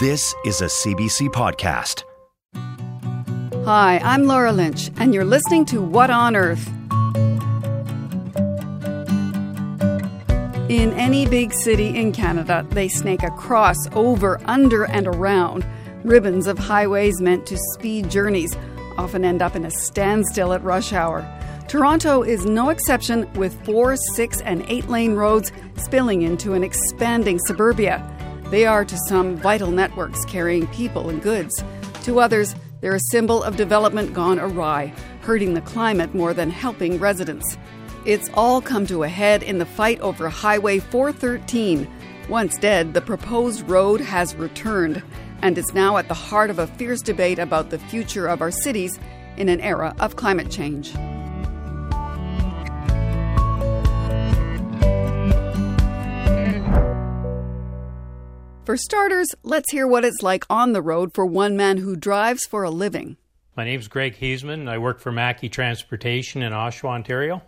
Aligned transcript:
This 0.00 0.32
is 0.44 0.60
a 0.60 0.66
CBC 0.66 1.28
podcast. 1.30 2.04
Hi, 3.64 3.98
I'm 3.98 4.26
Laura 4.26 4.52
Lynch, 4.52 4.92
and 4.98 5.12
you're 5.12 5.24
listening 5.24 5.64
to 5.64 5.82
What 5.82 6.08
on 6.08 6.36
Earth? 6.36 6.68
In 10.70 10.92
any 10.92 11.26
big 11.26 11.52
city 11.52 11.96
in 11.96 12.12
Canada, 12.12 12.64
they 12.70 12.86
snake 12.86 13.24
across, 13.24 13.88
over, 13.90 14.40
under, 14.44 14.84
and 14.84 15.08
around. 15.08 15.66
Ribbons 16.04 16.46
of 16.46 16.60
highways 16.60 17.20
meant 17.20 17.44
to 17.46 17.56
speed 17.72 18.08
journeys 18.08 18.56
often 18.96 19.24
end 19.24 19.42
up 19.42 19.56
in 19.56 19.64
a 19.64 19.70
standstill 19.72 20.52
at 20.52 20.62
rush 20.62 20.92
hour. 20.92 21.26
Toronto 21.66 22.22
is 22.22 22.46
no 22.46 22.68
exception, 22.68 23.28
with 23.32 23.64
four, 23.64 23.96
six, 24.14 24.40
and 24.42 24.64
eight 24.68 24.88
lane 24.88 25.14
roads 25.14 25.50
spilling 25.76 26.22
into 26.22 26.52
an 26.52 26.62
expanding 26.62 27.40
suburbia. 27.40 28.00
They 28.50 28.64
are 28.64 28.84
to 28.84 28.98
some 29.08 29.36
vital 29.36 29.70
networks 29.70 30.24
carrying 30.24 30.66
people 30.68 31.10
and 31.10 31.22
goods. 31.22 31.62
To 32.04 32.20
others, 32.20 32.54
they're 32.80 32.94
a 32.94 33.10
symbol 33.10 33.42
of 33.42 33.56
development 33.56 34.14
gone 34.14 34.38
awry, 34.38 34.94
hurting 35.20 35.54
the 35.54 35.60
climate 35.60 36.14
more 36.14 36.32
than 36.32 36.50
helping 36.50 36.98
residents. 36.98 37.58
It's 38.06 38.30
all 38.32 38.62
come 38.62 38.86
to 38.86 39.02
a 39.02 39.08
head 39.08 39.42
in 39.42 39.58
the 39.58 39.66
fight 39.66 40.00
over 40.00 40.30
Highway 40.30 40.78
413. 40.78 41.86
Once 42.30 42.56
dead, 42.56 42.94
the 42.94 43.02
proposed 43.02 43.68
road 43.68 44.00
has 44.00 44.34
returned 44.36 45.02
and 45.42 45.58
is 45.58 45.74
now 45.74 45.98
at 45.98 46.08
the 46.08 46.14
heart 46.14 46.48
of 46.48 46.58
a 46.58 46.66
fierce 46.66 47.02
debate 47.02 47.38
about 47.38 47.68
the 47.68 47.78
future 47.78 48.26
of 48.26 48.40
our 48.40 48.50
cities 48.50 48.98
in 49.36 49.48
an 49.48 49.60
era 49.60 49.94
of 50.00 50.16
climate 50.16 50.50
change. 50.50 50.94
For 58.68 58.76
starters, 58.76 59.28
let's 59.42 59.72
hear 59.72 59.86
what 59.86 60.04
it's 60.04 60.22
like 60.22 60.44
on 60.50 60.72
the 60.72 60.82
road 60.82 61.14
for 61.14 61.24
one 61.24 61.56
man 61.56 61.78
who 61.78 61.96
drives 61.96 62.44
for 62.44 62.64
a 62.64 62.70
living. 62.70 63.16
My 63.56 63.64
name's 63.64 63.88
Greg 63.88 64.18
Haisman. 64.20 64.68
I 64.68 64.76
work 64.76 65.00
for 65.00 65.10
Mackey 65.10 65.48
Transportation 65.48 66.42
in 66.42 66.52
Oshawa, 66.52 66.90
Ontario. 66.90 67.40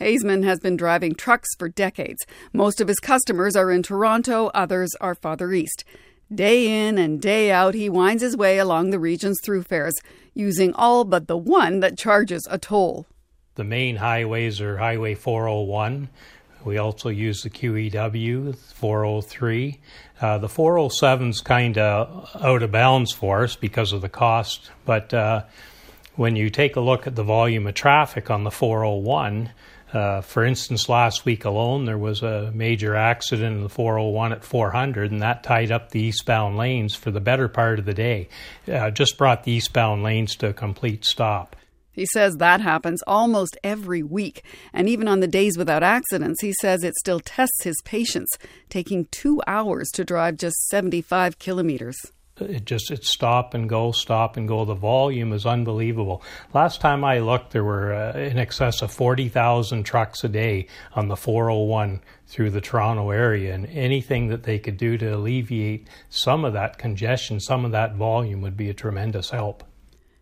Haisman 0.00 0.42
has 0.42 0.58
been 0.58 0.76
driving 0.76 1.14
trucks 1.14 1.50
for 1.56 1.68
decades. 1.68 2.26
Most 2.52 2.80
of 2.80 2.88
his 2.88 2.98
customers 2.98 3.54
are 3.54 3.70
in 3.70 3.84
Toronto, 3.84 4.50
others 4.54 4.90
are 5.00 5.14
farther 5.14 5.52
east. 5.52 5.84
Day 6.34 6.88
in 6.88 6.98
and 6.98 7.22
day 7.22 7.52
out, 7.52 7.74
he 7.74 7.88
winds 7.88 8.24
his 8.24 8.36
way 8.36 8.58
along 8.58 8.90
the 8.90 8.98
region's 8.98 9.38
thoroughfares, 9.44 9.94
using 10.34 10.74
all 10.74 11.04
but 11.04 11.28
the 11.28 11.38
one 11.38 11.78
that 11.78 11.96
charges 11.96 12.44
a 12.50 12.58
toll. 12.58 13.06
The 13.54 13.62
main 13.62 13.94
highways 13.94 14.60
are 14.60 14.78
Highway 14.78 15.14
401. 15.14 16.08
We 16.66 16.78
also 16.78 17.10
use 17.10 17.44
the 17.44 17.50
QEW 17.50 18.56
403. 18.56 19.78
Uh, 20.20 20.38
the 20.38 20.48
407's 20.48 21.40
kind 21.40 21.78
of 21.78 22.28
out 22.42 22.64
of 22.64 22.72
bounds 22.72 23.12
for 23.12 23.44
us 23.44 23.54
because 23.54 23.92
of 23.92 24.00
the 24.00 24.08
cost, 24.08 24.72
but 24.84 25.14
uh, 25.14 25.44
when 26.16 26.34
you 26.34 26.50
take 26.50 26.74
a 26.74 26.80
look 26.80 27.06
at 27.06 27.14
the 27.14 27.22
volume 27.22 27.68
of 27.68 27.74
traffic 27.74 28.32
on 28.32 28.42
the 28.42 28.50
401, 28.50 29.50
uh, 29.92 30.22
for 30.22 30.44
instance, 30.44 30.88
last 30.88 31.24
week 31.24 31.44
alone, 31.44 31.84
there 31.84 31.96
was 31.96 32.24
a 32.24 32.50
major 32.52 32.96
accident 32.96 33.58
in 33.58 33.62
the 33.62 33.68
401 33.68 34.32
at 34.32 34.44
400, 34.44 35.12
and 35.12 35.22
that 35.22 35.44
tied 35.44 35.70
up 35.70 35.92
the 35.92 36.00
eastbound 36.00 36.56
lanes 36.56 36.96
for 36.96 37.12
the 37.12 37.20
better 37.20 37.46
part 37.46 37.78
of 37.78 37.84
the 37.84 37.94
day. 37.94 38.28
Uh, 38.66 38.90
just 38.90 39.16
brought 39.16 39.44
the 39.44 39.52
eastbound 39.52 40.02
lanes 40.02 40.34
to 40.34 40.48
a 40.48 40.52
complete 40.52 41.04
stop. 41.04 41.54
He 41.96 42.06
says 42.06 42.36
that 42.36 42.60
happens 42.60 43.02
almost 43.06 43.56
every 43.64 44.02
week. 44.02 44.44
And 44.72 44.88
even 44.88 45.08
on 45.08 45.20
the 45.20 45.26
days 45.26 45.56
without 45.56 45.82
accidents, 45.82 46.42
he 46.42 46.52
says 46.60 46.84
it 46.84 46.94
still 46.94 47.20
tests 47.20 47.64
his 47.64 47.80
patience, 47.84 48.30
taking 48.68 49.06
two 49.10 49.40
hours 49.46 49.88
to 49.94 50.04
drive 50.04 50.36
just 50.36 50.68
75 50.68 51.38
kilometers. 51.38 51.96
It 52.38 52.66
just 52.66 52.90
it 52.90 53.02
stop 53.02 53.54
and 53.54 53.66
go, 53.66 53.92
stop 53.92 54.36
and 54.36 54.46
go. 54.46 54.66
The 54.66 54.74
volume 54.74 55.32
is 55.32 55.46
unbelievable. 55.46 56.22
Last 56.52 56.82
time 56.82 57.02
I 57.02 57.20
looked, 57.20 57.52
there 57.52 57.64
were 57.64 57.94
uh, 57.94 58.12
in 58.12 58.38
excess 58.38 58.82
of 58.82 58.92
forty 58.92 59.30
thousand 59.30 59.84
trucks 59.84 60.22
a 60.22 60.28
day 60.28 60.66
on 60.92 61.08
the 61.08 61.16
401 61.16 62.02
through 62.26 62.50
the 62.50 62.60
Toronto 62.60 63.08
area, 63.10 63.54
and 63.54 63.64
anything 63.66 64.28
that 64.28 64.42
they 64.42 64.58
could 64.58 64.76
do 64.76 64.98
to 64.98 65.14
alleviate 65.14 65.88
some 66.10 66.44
of 66.44 66.52
that 66.52 66.76
congestion, 66.76 67.40
some 67.40 67.64
of 67.64 67.72
that 67.72 67.94
volume, 67.94 68.42
would 68.42 68.56
be 68.56 68.68
a 68.68 68.74
tremendous 68.74 69.30
help. 69.30 69.64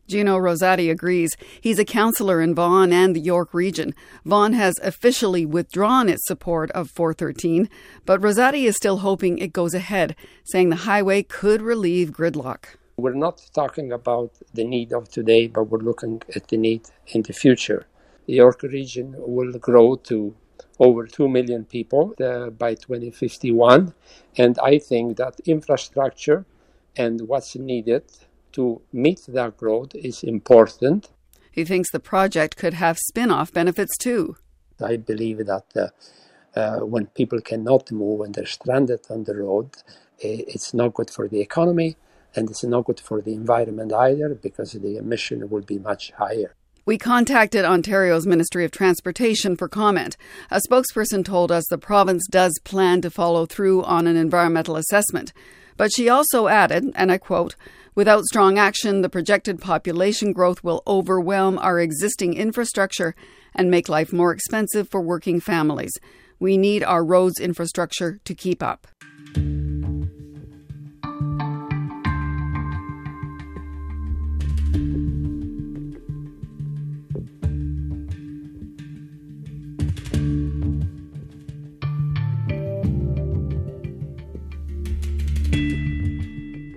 Gino 0.07 0.39
Rosati 0.39 0.91
agrees. 0.91 1.31
He's 1.61 1.79
a 1.79 1.85
councillor 1.85 2.41
in 2.43 2.55
Vaughan 2.55 2.93
and 2.93 3.17
the 3.17 3.21
York 3.21 3.55
region. 3.55 3.95
Vaughan 4.25 4.53
has 4.53 4.75
officially 4.83 5.47
withdrawn 5.47 6.09
its 6.09 6.27
support 6.27 6.71
of 6.73 6.91
413, 6.91 7.69
but 8.05 8.21
Rosati 8.21 8.65
is 8.65 8.77
still 8.77 8.99
hoping 8.99 9.39
it 9.39 9.53
goes 9.53 9.75
ahead, 9.75 10.15
saying 10.45 10.69
the 10.69 10.77
highway 10.77 11.23
could 11.23 11.63
relieve 11.63 12.11
gridlock. 12.11 12.77
We're 12.97 13.15
not 13.15 13.43
talking 13.55 13.91
about 13.91 14.33
the 14.53 14.65
need 14.65 14.93
of 14.93 15.09
today, 15.09 15.49
but 15.49 15.65
we're 15.65 15.79
looking 15.79 16.23
at 16.37 16.49
the 16.49 16.57
need 16.57 16.83
in 17.09 17.23
the 17.23 17.33
future. 17.33 17.87
The 18.27 18.35
York 18.35 18.63
region 18.63 19.15
will 19.19 19.53
grow 19.59 19.97
to 19.97 20.35
over 20.79 21.07
2 21.07 21.29
million 21.29 21.65
people 21.65 22.15
uh, 22.21 22.51
by 22.51 22.75
2051, 22.75 23.95
and 24.37 24.59
I 24.63 24.79
think 24.79 25.17
that 25.17 25.41
infrastructure 25.45 26.45
and 26.97 27.23
what's 27.23 27.57
needed 27.57 28.05
to 28.55 28.83
meet 28.93 29.21
that 29.29 29.57
growth 29.57 29.95
is 29.95 30.23
important. 30.23 31.09
He 31.51 31.65
thinks 31.65 31.91
the 31.91 32.01
project 32.01 32.57
could 32.57 32.75
have 32.75 32.99
spin 32.99 33.31
off 33.31 33.53
benefits 33.53 33.97
too. 33.97 34.37
I 34.81 34.97
believe 34.97 35.39
that 35.47 35.67
uh, 35.77 36.59
uh, 36.59 36.79
when 36.81 37.07
people 37.07 37.41
cannot 37.41 37.93
move 37.93 38.23
and 38.23 38.35
they're 38.35 38.47
stranded 38.47 39.01
on 39.11 39.25
the 39.25 39.37
road, 39.37 39.71
it's 40.19 40.75
not 40.75 40.95
good 40.95 41.11
for 41.11 41.29
the 41.29 41.41
economy 41.41 41.97
and 42.35 42.51
it's 42.51 42.65
not 42.65 42.85
good 42.85 43.01
for 43.01 43.21
the 43.21 43.33
environment 43.33 43.93
either 43.93 44.35
because 44.35 44.73
the 44.73 44.97
emission 44.97 45.49
will 45.49 45.63
be 45.63 45.79
much 45.79 46.13
higher. 46.13 46.55
We 46.87 46.99
contacted 46.99 47.65
Ontario's 47.65 48.27
Ministry 48.27 48.65
of 48.65 48.71
Transportation 48.71 49.57
for 49.57 49.69
comment. 49.69 50.19
A 50.51 50.61
spokesperson 50.69 51.25
told 51.25 51.51
us 51.51 51.65
the 51.71 51.79
province 51.79 52.27
does 52.31 52.61
plan 52.65 53.01
to 53.01 53.11
follow 53.11 53.47
through 53.47 53.85
on 53.85 54.07
an 54.07 54.17
environmental 54.17 54.77
assessment. 54.77 55.33
But 55.77 55.93
she 55.93 56.09
also 56.09 56.49
added, 56.49 56.93
and 56.95 57.11
I 57.11 57.19
quote, 57.19 57.57
Without 57.95 58.25
strong 58.25 58.59
action, 58.59 59.03
the 59.03 59.09
projected 59.09 59.61
population 59.61 60.33
growth 60.33 60.65
will 60.65 60.83
overwhelm 60.87 61.59
our 61.59 61.79
existing 61.79 62.35
infrastructure 62.35 63.15
and 63.55 63.71
make 63.71 63.89
life 63.89 64.13
more 64.13 64.33
expensive 64.33 64.89
for 64.89 65.01
working 65.01 65.39
families. 65.41 65.93
We 66.41 66.57
need 66.57 66.83
our 66.83 67.05
roads 67.05 67.39
infrastructure 67.39 68.19
to 68.25 68.35
keep 68.35 68.63
up. 68.63 68.89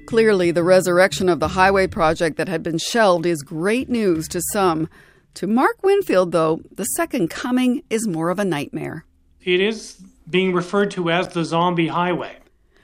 Clearly, 0.08 0.52
the 0.52 0.64
resurrection 0.64 1.28
of 1.28 1.42
the 1.42 1.50
highway 1.50 1.86
project 1.86 2.38
that 2.38 2.48
had 2.48 2.64
been 2.64 2.78
shelved 2.78 3.26
is 3.26 3.42
great 3.42 3.90
news 3.90 4.30
to 4.30 4.42
some. 4.54 4.88
To 5.34 5.48
Mark 5.48 5.84
Winfield, 5.84 6.32
though, 6.32 6.62
the 6.74 6.86
second 6.86 7.30
coming 7.30 7.84
is 7.90 8.08
more 8.08 8.30
of 8.30 8.40
a 8.40 8.46
nightmare. 8.46 9.04
It 9.44 9.60
is 9.60 10.02
being 10.30 10.54
referred 10.54 10.92
to 10.92 11.10
as 11.10 11.28
the 11.28 11.44
zombie 11.44 11.90
highway. 11.90 12.38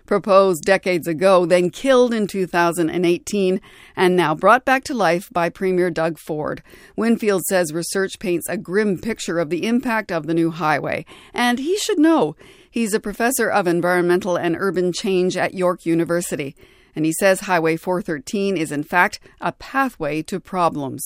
Proposed 0.05 0.63
decades 0.63 1.07
ago, 1.07 1.45
then 1.45 1.69
killed 1.69 2.13
in 2.13 2.27
2018, 2.27 3.61
and 3.95 4.15
now 4.17 4.35
brought 4.35 4.65
back 4.65 4.83
to 4.83 4.93
life 4.93 5.29
by 5.31 5.47
Premier 5.47 5.89
Doug 5.89 6.19
Ford. 6.19 6.61
Winfield 6.97 7.43
says 7.43 7.71
research 7.71 8.19
paints 8.19 8.49
a 8.49 8.57
grim 8.57 8.97
picture 8.97 9.39
of 9.39 9.49
the 9.49 9.65
impact 9.65 10.11
of 10.11 10.27
the 10.27 10.33
new 10.33 10.51
highway, 10.51 11.05
and 11.33 11.59
he 11.59 11.77
should 11.77 11.99
know. 11.99 12.35
He's 12.69 12.93
a 12.93 12.99
professor 12.99 13.49
of 13.49 13.65
environmental 13.65 14.35
and 14.35 14.57
urban 14.59 14.91
change 14.91 15.37
at 15.37 15.53
York 15.53 15.85
University 15.85 16.53
and 16.95 17.05
he 17.05 17.13
says 17.13 17.41
Highway 17.41 17.77
413 17.77 18.57
is 18.57 18.71
in 18.71 18.83
fact 18.83 19.19
a 19.41 19.51
pathway 19.51 20.21
to 20.23 20.39
problems. 20.39 21.03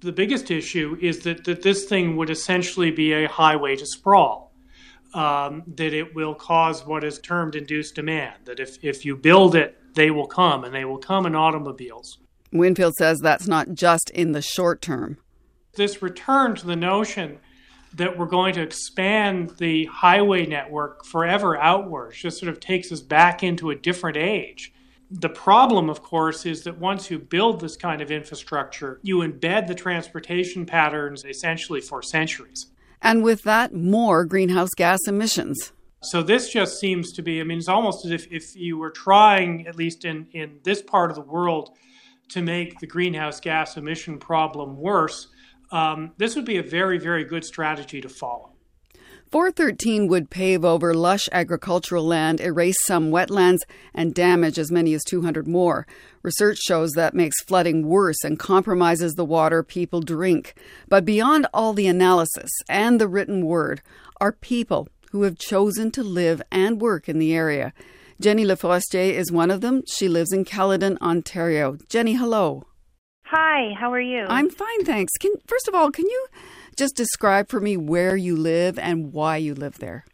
The 0.00 0.12
biggest 0.12 0.50
issue 0.50 0.96
is 1.00 1.20
that, 1.20 1.44
that 1.44 1.62
this 1.62 1.84
thing 1.84 2.16
would 2.16 2.30
essentially 2.30 2.90
be 2.90 3.12
a 3.12 3.28
highway 3.28 3.76
to 3.76 3.86
sprawl. 3.86 4.48
Um, 5.12 5.64
that 5.74 5.92
it 5.92 6.14
will 6.14 6.36
cause 6.36 6.86
what 6.86 7.02
is 7.02 7.18
termed 7.18 7.56
induced 7.56 7.96
demand. 7.96 8.44
That 8.44 8.60
if, 8.60 8.78
if 8.84 9.04
you 9.04 9.16
build 9.16 9.56
it 9.56 9.76
they 9.94 10.10
will 10.10 10.26
come, 10.26 10.64
and 10.64 10.74
they 10.74 10.84
will 10.84 10.98
come 10.98 11.26
in 11.26 11.34
automobiles. 11.34 12.18
Winfield 12.52 12.94
says 12.94 13.20
that's 13.20 13.46
not 13.46 13.74
just 13.74 14.10
in 14.10 14.32
the 14.32 14.42
short 14.42 14.82
term. 14.82 15.18
This 15.74 16.02
return 16.02 16.56
to 16.56 16.66
the 16.66 16.76
notion 16.76 17.38
that 17.94 18.18
we're 18.18 18.26
going 18.26 18.54
to 18.54 18.62
expand 18.62 19.50
the 19.58 19.86
highway 19.86 20.46
network 20.46 21.04
forever 21.04 21.56
outwards 21.56 22.16
just 22.16 22.38
sort 22.38 22.50
of 22.50 22.60
takes 22.60 22.92
us 22.92 23.00
back 23.00 23.42
into 23.42 23.70
a 23.70 23.74
different 23.74 24.16
age. 24.16 24.72
The 25.10 25.28
problem, 25.28 25.90
of 25.90 26.02
course, 26.02 26.46
is 26.46 26.62
that 26.62 26.78
once 26.78 27.10
you 27.10 27.18
build 27.18 27.60
this 27.60 27.76
kind 27.76 28.00
of 28.00 28.12
infrastructure, 28.12 29.00
you 29.02 29.18
embed 29.18 29.66
the 29.66 29.74
transportation 29.74 30.66
patterns 30.66 31.24
essentially 31.24 31.80
for 31.80 32.00
centuries. 32.00 32.66
And 33.02 33.24
with 33.24 33.42
that, 33.42 33.74
more 33.74 34.24
greenhouse 34.24 34.70
gas 34.76 35.00
emissions. 35.08 35.72
So 36.02 36.22
this 36.22 36.50
just 36.50 36.78
seems 36.78 37.12
to 37.12 37.22
be, 37.22 37.40
I 37.40 37.44
mean, 37.44 37.58
it's 37.58 37.68
almost 37.68 38.04
as 38.04 38.12
if, 38.12 38.26
if 38.30 38.54
you 38.54 38.78
were 38.78 38.90
trying, 38.90 39.66
at 39.66 39.76
least 39.76 40.04
in, 40.04 40.28
in 40.32 40.60
this 40.62 40.80
part 40.80 41.10
of 41.10 41.16
the 41.16 41.22
world, 41.22 41.76
to 42.30 42.40
make 42.40 42.78
the 42.78 42.86
greenhouse 42.86 43.40
gas 43.40 43.76
emission 43.76 44.18
problem 44.18 44.76
worse, 44.76 45.28
um, 45.72 46.12
this 46.16 46.36
would 46.36 46.44
be 46.44 46.58
a 46.58 46.62
very, 46.62 46.98
very 46.98 47.24
good 47.24 47.44
strategy 47.44 48.00
to 48.00 48.08
follow. 48.08 48.52
413 49.30 50.08
would 50.08 50.28
pave 50.28 50.64
over 50.64 50.92
lush 50.92 51.28
agricultural 51.30 52.04
land, 52.04 52.40
erase 52.40 52.74
some 52.84 53.12
wetlands, 53.12 53.60
and 53.94 54.12
damage 54.12 54.58
as 54.58 54.72
many 54.72 54.92
as 54.92 55.04
200 55.04 55.46
more. 55.46 55.86
Research 56.22 56.58
shows 56.58 56.90
that 56.92 57.14
makes 57.14 57.40
flooding 57.44 57.86
worse 57.86 58.24
and 58.24 58.40
compromises 58.40 59.14
the 59.14 59.24
water 59.24 59.62
people 59.62 60.00
drink. 60.00 60.54
But 60.88 61.04
beyond 61.04 61.46
all 61.54 61.74
the 61.74 61.86
analysis 61.86 62.50
and 62.68 63.00
the 63.00 63.06
written 63.06 63.46
word 63.46 63.82
are 64.20 64.32
people 64.32 64.88
who 65.12 65.22
have 65.22 65.38
chosen 65.38 65.92
to 65.92 66.02
live 66.02 66.42
and 66.50 66.80
work 66.80 67.08
in 67.08 67.20
the 67.20 67.32
area. 67.32 67.72
Jenny 68.20 68.44
Leforestier 68.44 69.12
is 69.12 69.30
one 69.30 69.52
of 69.52 69.60
them. 69.60 69.82
She 69.86 70.08
lives 70.08 70.32
in 70.32 70.44
Caledon, 70.44 70.98
Ontario. 71.00 71.78
Jenny, 71.88 72.14
hello. 72.14 72.64
Hi, 73.26 73.74
how 73.78 73.92
are 73.92 74.00
you? 74.00 74.24
I'm 74.28 74.50
fine, 74.50 74.84
thanks. 74.84 75.12
Can 75.20 75.32
first 75.46 75.68
of 75.68 75.74
all, 75.76 75.92
can 75.92 76.06
you 76.06 76.26
just 76.76 76.96
describe 76.96 77.48
for 77.48 77.60
me 77.60 77.76
where 77.76 78.16
you 78.16 78.36
live 78.36 78.78
and 78.78 79.12
why 79.12 79.36
you 79.36 79.54
live 79.54 79.78
there? 79.78 80.04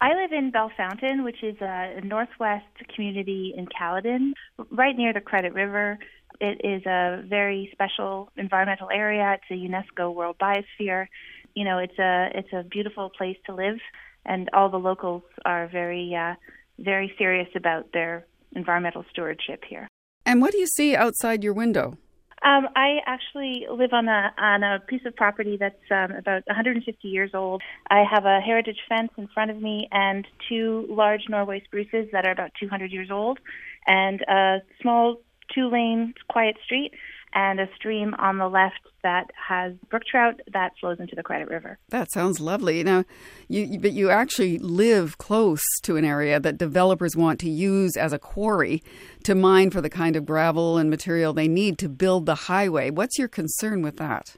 I 0.00 0.08
live 0.08 0.32
in 0.32 0.52
Belfountain, 0.52 1.24
which 1.24 1.42
is 1.42 1.56
a 1.60 2.00
northwest 2.02 2.66
community 2.94 3.54
in 3.56 3.66
Caledon, 3.66 4.34
right 4.70 4.96
near 4.96 5.12
the 5.12 5.20
Credit 5.20 5.54
River. 5.54 5.98
It 6.40 6.60
is 6.64 6.84
a 6.84 7.22
very 7.26 7.70
special 7.72 8.30
environmental 8.36 8.88
area. 8.92 9.36
It's 9.38 9.50
a 9.50 9.54
UNESCO 9.54 10.12
World 10.14 10.36
Biosphere. 10.38 11.06
You 11.54 11.64
know, 11.64 11.78
it's 11.78 11.98
a 11.98 12.28
it's 12.34 12.52
a 12.52 12.64
beautiful 12.64 13.10
place 13.16 13.36
to 13.46 13.54
live, 13.54 13.78
and 14.26 14.50
all 14.52 14.68
the 14.68 14.78
locals 14.78 15.22
are 15.44 15.68
very 15.68 16.14
uh, 16.14 16.34
very 16.78 17.14
serious 17.16 17.48
about 17.54 17.92
their 17.92 18.26
environmental 18.54 19.04
stewardship 19.10 19.62
here. 19.68 19.88
And 20.26 20.40
what 20.40 20.52
do 20.52 20.58
you 20.58 20.66
see 20.66 20.96
outside 20.96 21.44
your 21.44 21.52
window? 21.52 21.96
Um, 22.44 22.68
I 22.76 22.98
actually 23.06 23.66
live 23.70 23.94
on 23.94 24.06
a 24.06 24.34
on 24.36 24.62
a 24.62 24.78
piece 24.78 25.00
of 25.06 25.16
property 25.16 25.56
that's 25.58 25.76
um, 25.90 26.12
about 26.12 26.42
150 26.46 27.08
years 27.08 27.30
old. 27.32 27.62
I 27.90 28.04
have 28.08 28.26
a 28.26 28.38
heritage 28.38 28.80
fence 28.86 29.10
in 29.16 29.28
front 29.28 29.50
of 29.50 29.62
me 29.62 29.88
and 29.90 30.26
two 30.46 30.86
large 30.90 31.22
Norway 31.30 31.62
spruces 31.64 32.06
that 32.12 32.26
are 32.26 32.32
about 32.32 32.50
200 32.60 32.92
years 32.92 33.10
old, 33.10 33.38
and 33.86 34.20
a 34.28 34.58
small 34.82 35.22
two-lane 35.54 36.14
quiet 36.28 36.56
street 36.64 36.92
and 37.34 37.60
a 37.60 37.68
stream 37.74 38.14
on 38.18 38.38
the 38.38 38.48
left 38.48 38.80
that 39.02 39.30
has 39.48 39.74
brook 39.90 40.02
trout 40.10 40.40
that 40.52 40.72
flows 40.80 40.98
into 41.00 41.14
the 41.14 41.22
Credit 41.22 41.48
River. 41.48 41.78
That 41.88 42.10
sounds 42.12 42.40
lovely. 42.40 42.82
Now, 42.82 43.04
you 43.48 43.78
but 43.78 43.92
you 43.92 44.10
actually 44.10 44.58
live 44.58 45.18
close 45.18 45.62
to 45.82 45.96
an 45.96 46.04
area 46.04 46.40
that 46.40 46.58
developers 46.58 47.16
want 47.16 47.40
to 47.40 47.50
use 47.50 47.96
as 47.96 48.12
a 48.12 48.18
quarry 48.18 48.82
to 49.24 49.34
mine 49.34 49.70
for 49.70 49.80
the 49.80 49.90
kind 49.90 50.16
of 50.16 50.24
gravel 50.24 50.78
and 50.78 50.88
material 50.88 51.32
they 51.32 51.48
need 51.48 51.78
to 51.78 51.88
build 51.88 52.26
the 52.26 52.34
highway. 52.34 52.90
What's 52.90 53.18
your 53.18 53.28
concern 53.28 53.82
with 53.82 53.96
that? 53.96 54.36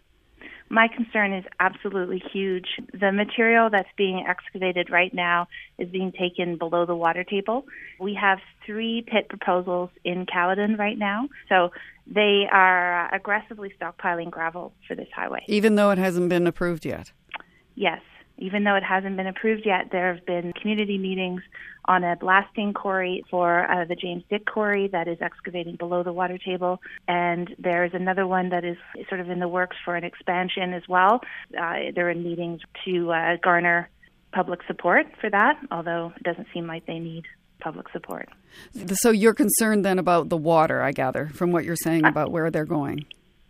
My 0.69 0.89
concern 0.89 1.33
is 1.33 1.45
absolutely 1.61 2.21
huge. 2.33 2.67
The 2.93 3.13
material 3.13 3.71
that's 3.71 3.89
being 3.97 4.25
excavated 4.27 4.91
right 4.91 5.15
now 5.15 5.47
is 5.79 5.89
being 5.91 6.11
taken 6.11 6.57
below 6.57 6.87
the 6.87 6.97
water 6.97 7.23
table. 7.23 7.67
We 8.01 8.15
have 8.21 8.39
three 8.65 9.05
pit 9.07 9.29
proposals 9.29 9.91
in 10.03 10.27
Caledon 10.27 10.77
right 10.77 10.99
now. 10.99 11.29
So 11.49 11.71
they 12.07 12.47
are 12.51 13.13
aggressively 13.15 13.73
stockpiling 13.81 14.31
gravel 14.31 14.73
for 14.87 14.95
this 14.95 15.09
highway. 15.15 15.45
Even 15.49 15.75
though 15.75 15.91
it 15.91 15.99
hasn't 15.99 16.29
been 16.29 16.47
approved 16.47 16.85
yet? 16.85 17.13
Yes. 17.75 18.01
Even 18.39 18.65
though 18.65 18.75
it 18.75 18.83
hasn't 18.83 19.17
been 19.17 19.27
approved 19.27 19.65
yet, 19.65 19.89
there 19.91 20.13
have 20.15 20.27
been 20.27 20.53
community 20.53 20.99
meetings 20.99 21.41
on 21.87 22.05
a 22.05 22.17
blasting 22.17 22.75
quarry 22.75 23.25
for 23.31 23.71
uh, 23.71 23.87
the 23.87 23.95
James 23.95 24.25
Dick 24.29 24.45
quarry 24.45 24.89
that 24.89 25.09
is 25.09 25.19
excavating 25.23 25.77
below 25.77 26.03
the 26.03 26.13
water 26.13 26.37
table. 26.37 26.83
And 27.09 27.55
there's 27.59 27.93
another 27.95 28.27
one 28.27 28.51
that 28.51 28.65
is 28.65 28.77
sort 29.09 29.21
of 29.21 29.31
in 29.31 29.41
the 29.41 29.49
works 29.49 29.77
for 29.85 29.97
an 29.97 30.05
expansion 30.05 30.75
as 30.75 30.83
well. 30.87 31.21
Uh, 31.59 31.93
they're 31.95 32.11
in 32.11 32.23
meetings 32.23 32.61
to 32.85 33.11
uh, 33.13 33.37
garner 33.43 33.89
public 34.33 34.61
support 34.67 35.07
for 35.19 35.31
that, 35.31 35.59
although 35.71 36.13
it 36.17 36.23
doesn't 36.23 36.49
seem 36.53 36.67
like 36.67 36.85
they 36.85 36.99
need 36.99 37.25
public 37.67 37.89
support. 37.93 38.29
So 38.93 39.11
you're 39.11 39.35
concerned 39.35 39.85
then 39.85 39.99
about 39.99 40.29
the 40.29 40.37
water, 40.37 40.81
I 40.81 40.93
gather, 40.93 41.31
from 41.35 41.51
what 41.51 41.65
you're 41.65 41.75
saying 41.75 42.05
about 42.07 42.31
where 42.31 42.49
they're 42.49 42.65
going. 42.65 43.05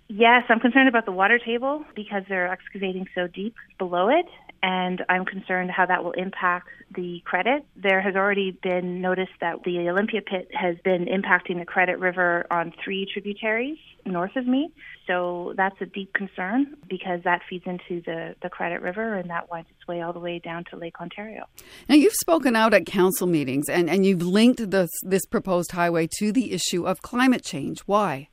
Yes, 0.08 0.44
I'm 0.48 0.58
concerned 0.58 0.88
about 0.88 1.04
the 1.04 1.12
water 1.12 1.38
table 1.38 1.84
because 1.94 2.22
they're 2.26 2.50
excavating 2.50 3.06
so 3.14 3.26
deep 3.26 3.54
below 3.78 4.08
it 4.08 4.24
and 4.66 5.04
I'm 5.08 5.24
concerned 5.24 5.70
how 5.70 5.86
that 5.86 6.02
will 6.02 6.12
impact 6.12 6.66
the 6.92 7.22
credit. 7.24 7.64
There 7.76 8.00
has 8.00 8.16
already 8.16 8.50
been 8.50 9.00
notice 9.00 9.28
that 9.40 9.62
the 9.64 9.88
Olympia 9.88 10.22
pit 10.22 10.48
has 10.52 10.74
been 10.82 11.06
impacting 11.06 11.60
the 11.60 11.64
Credit 11.64 12.00
River 12.00 12.46
on 12.50 12.72
three 12.84 13.06
tributaries 13.12 13.78
north 14.04 14.34
of 14.34 14.44
me. 14.48 14.72
So 15.06 15.54
that's 15.56 15.76
a 15.80 15.86
deep 15.86 16.12
concern 16.14 16.76
because 16.90 17.20
that 17.22 17.42
feeds 17.48 17.64
into 17.64 18.02
the, 18.04 18.34
the 18.42 18.48
Credit 18.48 18.82
River 18.82 19.14
and 19.14 19.30
that 19.30 19.48
winds 19.48 19.68
its 19.70 19.86
way 19.86 20.00
all 20.00 20.12
the 20.12 20.18
way 20.18 20.40
down 20.40 20.64
to 20.72 20.76
Lake 20.76 21.00
Ontario. 21.00 21.44
Now, 21.88 21.94
you've 21.94 22.14
spoken 22.14 22.56
out 22.56 22.74
at 22.74 22.86
council 22.86 23.28
meetings 23.28 23.68
and, 23.68 23.88
and 23.88 24.04
you've 24.04 24.22
linked 24.22 24.68
this, 24.72 24.90
this 25.04 25.26
proposed 25.26 25.70
highway 25.72 26.08
to 26.18 26.32
the 26.32 26.52
issue 26.52 26.88
of 26.88 27.02
climate 27.02 27.44
change. 27.44 27.82
Why? 27.82 28.30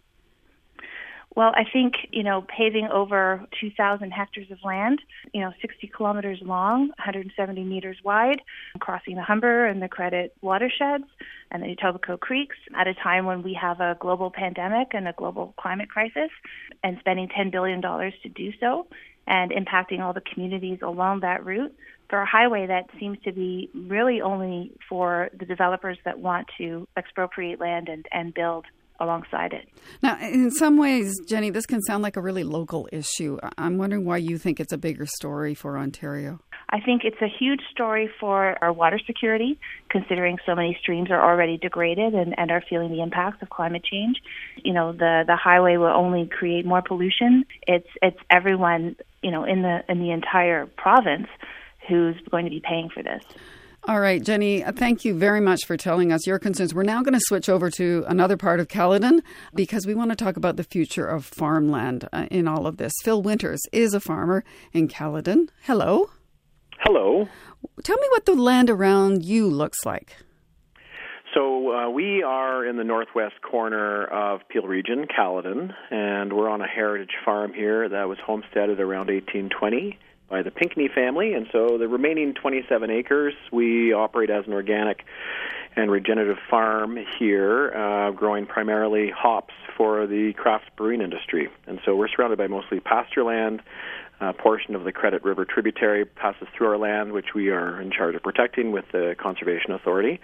Well, 1.35 1.51
I 1.55 1.63
think, 1.63 1.95
you 2.11 2.21
know, 2.21 2.41
paving 2.41 2.89
over 2.89 3.43
2,000 3.59 4.11
hectares 4.11 4.51
of 4.51 4.59
land, 4.63 5.01
you 5.33 5.41
know, 5.41 5.51
60 5.61 5.87
kilometers 5.87 6.39
long, 6.43 6.89
170 6.89 7.63
meters 7.63 7.97
wide, 8.03 8.41
crossing 8.79 9.15
the 9.15 9.23
Humber 9.23 9.65
and 9.65 9.81
the 9.81 9.87
Credit 9.87 10.35
watersheds 10.41 11.05
and 11.49 11.63
the 11.63 11.75
Etobicoke 11.75 12.19
creeks 12.19 12.57
at 12.75 12.87
a 12.87 12.93
time 12.93 13.25
when 13.25 13.41
we 13.41 13.53
have 13.59 13.79
a 13.79 13.97
global 13.99 14.29
pandemic 14.29 14.89
and 14.93 15.07
a 15.07 15.13
global 15.13 15.55
climate 15.57 15.89
crisis 15.89 16.29
and 16.83 16.97
spending 16.99 17.27
$10 17.29 17.51
billion 17.51 17.81
to 17.81 18.29
do 18.35 18.51
so 18.59 18.85
and 19.25 19.51
impacting 19.51 20.01
all 20.01 20.13
the 20.13 20.21
communities 20.21 20.79
along 20.83 21.21
that 21.21 21.43
route 21.43 21.73
for 22.09 22.21
a 22.21 22.25
highway 22.27 22.67
that 22.67 22.89
seems 22.99 23.17
to 23.23 23.31
be 23.31 23.71
really 23.73 24.21
only 24.21 24.71
for 24.87 25.29
the 25.39 25.45
developers 25.45 25.97
that 26.05 26.19
want 26.19 26.47
to 26.59 26.87
expropriate 26.95 27.59
land 27.59 27.89
and, 27.89 28.05
and 28.11 28.35
build 28.35 28.65
alongside 29.03 29.53
it. 29.53 29.67
Now, 30.01 30.17
in 30.19 30.51
some 30.51 30.77
ways, 30.77 31.13
Jenny, 31.27 31.49
this 31.49 31.65
can 31.65 31.81
sound 31.81 32.03
like 32.03 32.17
a 32.17 32.21
really 32.21 32.43
local 32.43 32.87
issue. 32.91 33.37
I'm 33.57 33.77
wondering 33.77 34.05
why 34.05 34.17
you 34.17 34.37
think 34.37 34.59
it's 34.59 34.73
a 34.73 34.77
bigger 34.77 35.05
story 35.05 35.53
for 35.53 35.77
Ontario. 35.77 36.39
I 36.69 36.79
think 36.79 37.03
it's 37.03 37.21
a 37.21 37.27
huge 37.27 37.61
story 37.71 38.09
for 38.19 38.57
our 38.63 38.73
water 38.73 38.99
security, 39.05 39.59
considering 39.89 40.39
so 40.43 40.55
many 40.55 40.75
streams 40.81 41.11
are 41.11 41.21
already 41.21 41.57
degraded 41.57 42.15
and, 42.15 42.33
and 42.37 42.49
are 42.49 42.63
feeling 42.67 42.89
the 42.89 43.01
impacts 43.01 43.43
of 43.43 43.49
climate 43.49 43.83
change. 43.83 44.17
You 44.63 44.73
know, 44.73 44.91
the, 44.91 45.23
the 45.27 45.35
highway 45.35 45.77
will 45.77 45.85
only 45.85 46.25
create 46.25 46.65
more 46.65 46.81
pollution. 46.81 47.45
It's 47.67 47.87
it's 48.01 48.17
everyone, 48.31 48.95
you 49.21 49.29
know, 49.29 49.43
in 49.43 49.61
the 49.61 49.83
in 49.87 49.99
the 49.99 50.09
entire 50.09 50.65
province 50.65 51.27
who's 51.87 52.15
going 52.31 52.45
to 52.45 52.51
be 52.51 52.61
paying 52.61 52.89
for 52.89 53.03
this. 53.03 53.23
All 53.85 53.99
right, 53.99 54.23
Jenny, 54.23 54.63
uh, 54.63 54.71
thank 54.71 55.03
you 55.03 55.13
very 55.13 55.41
much 55.41 55.65
for 55.65 55.75
telling 55.75 56.13
us 56.13 56.25
your 56.25 56.39
concerns. 56.39 56.73
We're 56.73 56.83
now 56.83 57.03
going 57.03 57.15
to 57.15 57.19
switch 57.19 57.49
over 57.49 57.69
to 57.71 58.05
another 58.07 58.37
part 58.37 58.61
of 58.61 58.69
Caledon 58.69 59.21
because 59.53 59.85
we 59.85 59.93
want 59.93 60.09
to 60.11 60.15
talk 60.15 60.37
about 60.37 60.55
the 60.55 60.63
future 60.63 61.05
of 61.05 61.25
farmland 61.25 62.07
uh, 62.13 62.27
in 62.31 62.47
all 62.47 62.65
of 62.65 62.77
this. 62.77 62.93
Phil 63.03 63.21
Winters 63.21 63.59
is 63.73 63.93
a 63.93 63.99
farmer 63.99 64.45
in 64.71 64.87
Caledon. 64.87 65.49
Hello. 65.63 66.11
Hello. 66.79 67.27
Tell 67.83 67.97
me 67.97 68.07
what 68.11 68.25
the 68.25 68.35
land 68.35 68.69
around 68.69 69.25
you 69.25 69.49
looks 69.49 69.85
like. 69.85 70.15
So 71.33 71.73
uh, 71.73 71.89
we 71.89 72.23
are 72.23 72.65
in 72.65 72.77
the 72.77 72.85
northwest 72.85 73.41
corner 73.41 74.05
of 74.05 74.47
Peel 74.47 74.63
Region, 74.63 75.07
Caledon, 75.13 75.73
and 75.91 76.31
we're 76.31 76.49
on 76.49 76.61
a 76.61 76.67
heritage 76.67 77.15
farm 77.25 77.51
here 77.53 77.89
that 77.89 78.07
was 78.07 78.17
homesteaded 78.25 78.79
around 78.79 79.07
1820 79.07 79.99
by 80.33 80.41
the 80.41 80.49
Pinckney 80.49 80.87
family, 80.87 81.33
and 81.33 81.45
so 81.51 81.77
the 81.77 81.87
remaining 81.87 82.33
27 82.33 82.89
acres 82.89 83.35
we 83.51 83.93
operate 83.93 84.31
as 84.31 84.47
an 84.47 84.53
organic 84.53 85.05
and 85.75 85.91
regenerative 85.91 86.39
farm 86.49 86.97
here, 87.19 87.71
uh, 87.71 88.09
growing 88.09 88.47
primarily 88.47 89.11
hops 89.15 89.53
for 89.77 90.07
the 90.07 90.33
craft 90.33 90.75
brewing 90.75 91.01
industry. 91.01 91.49
And 91.67 91.79
so 91.85 91.95
we're 91.95 92.07
surrounded 92.07 92.39
by 92.39 92.47
mostly 92.47 92.79
pasture 92.79 93.23
land. 93.23 93.61
A 94.21 94.33
portion 94.33 94.73
of 94.73 94.85
the 94.85 94.91
Credit 94.91 95.23
River 95.23 95.45
tributary 95.45 96.03
passes 96.03 96.47
through 96.57 96.67
our 96.67 96.77
land, 96.79 97.11
which 97.11 97.35
we 97.35 97.49
are 97.49 97.79
in 97.79 97.91
charge 97.91 98.15
of 98.15 98.23
protecting 98.23 98.71
with 98.71 98.85
the 98.91 99.15
Conservation 99.19 99.71
Authority, 99.71 100.19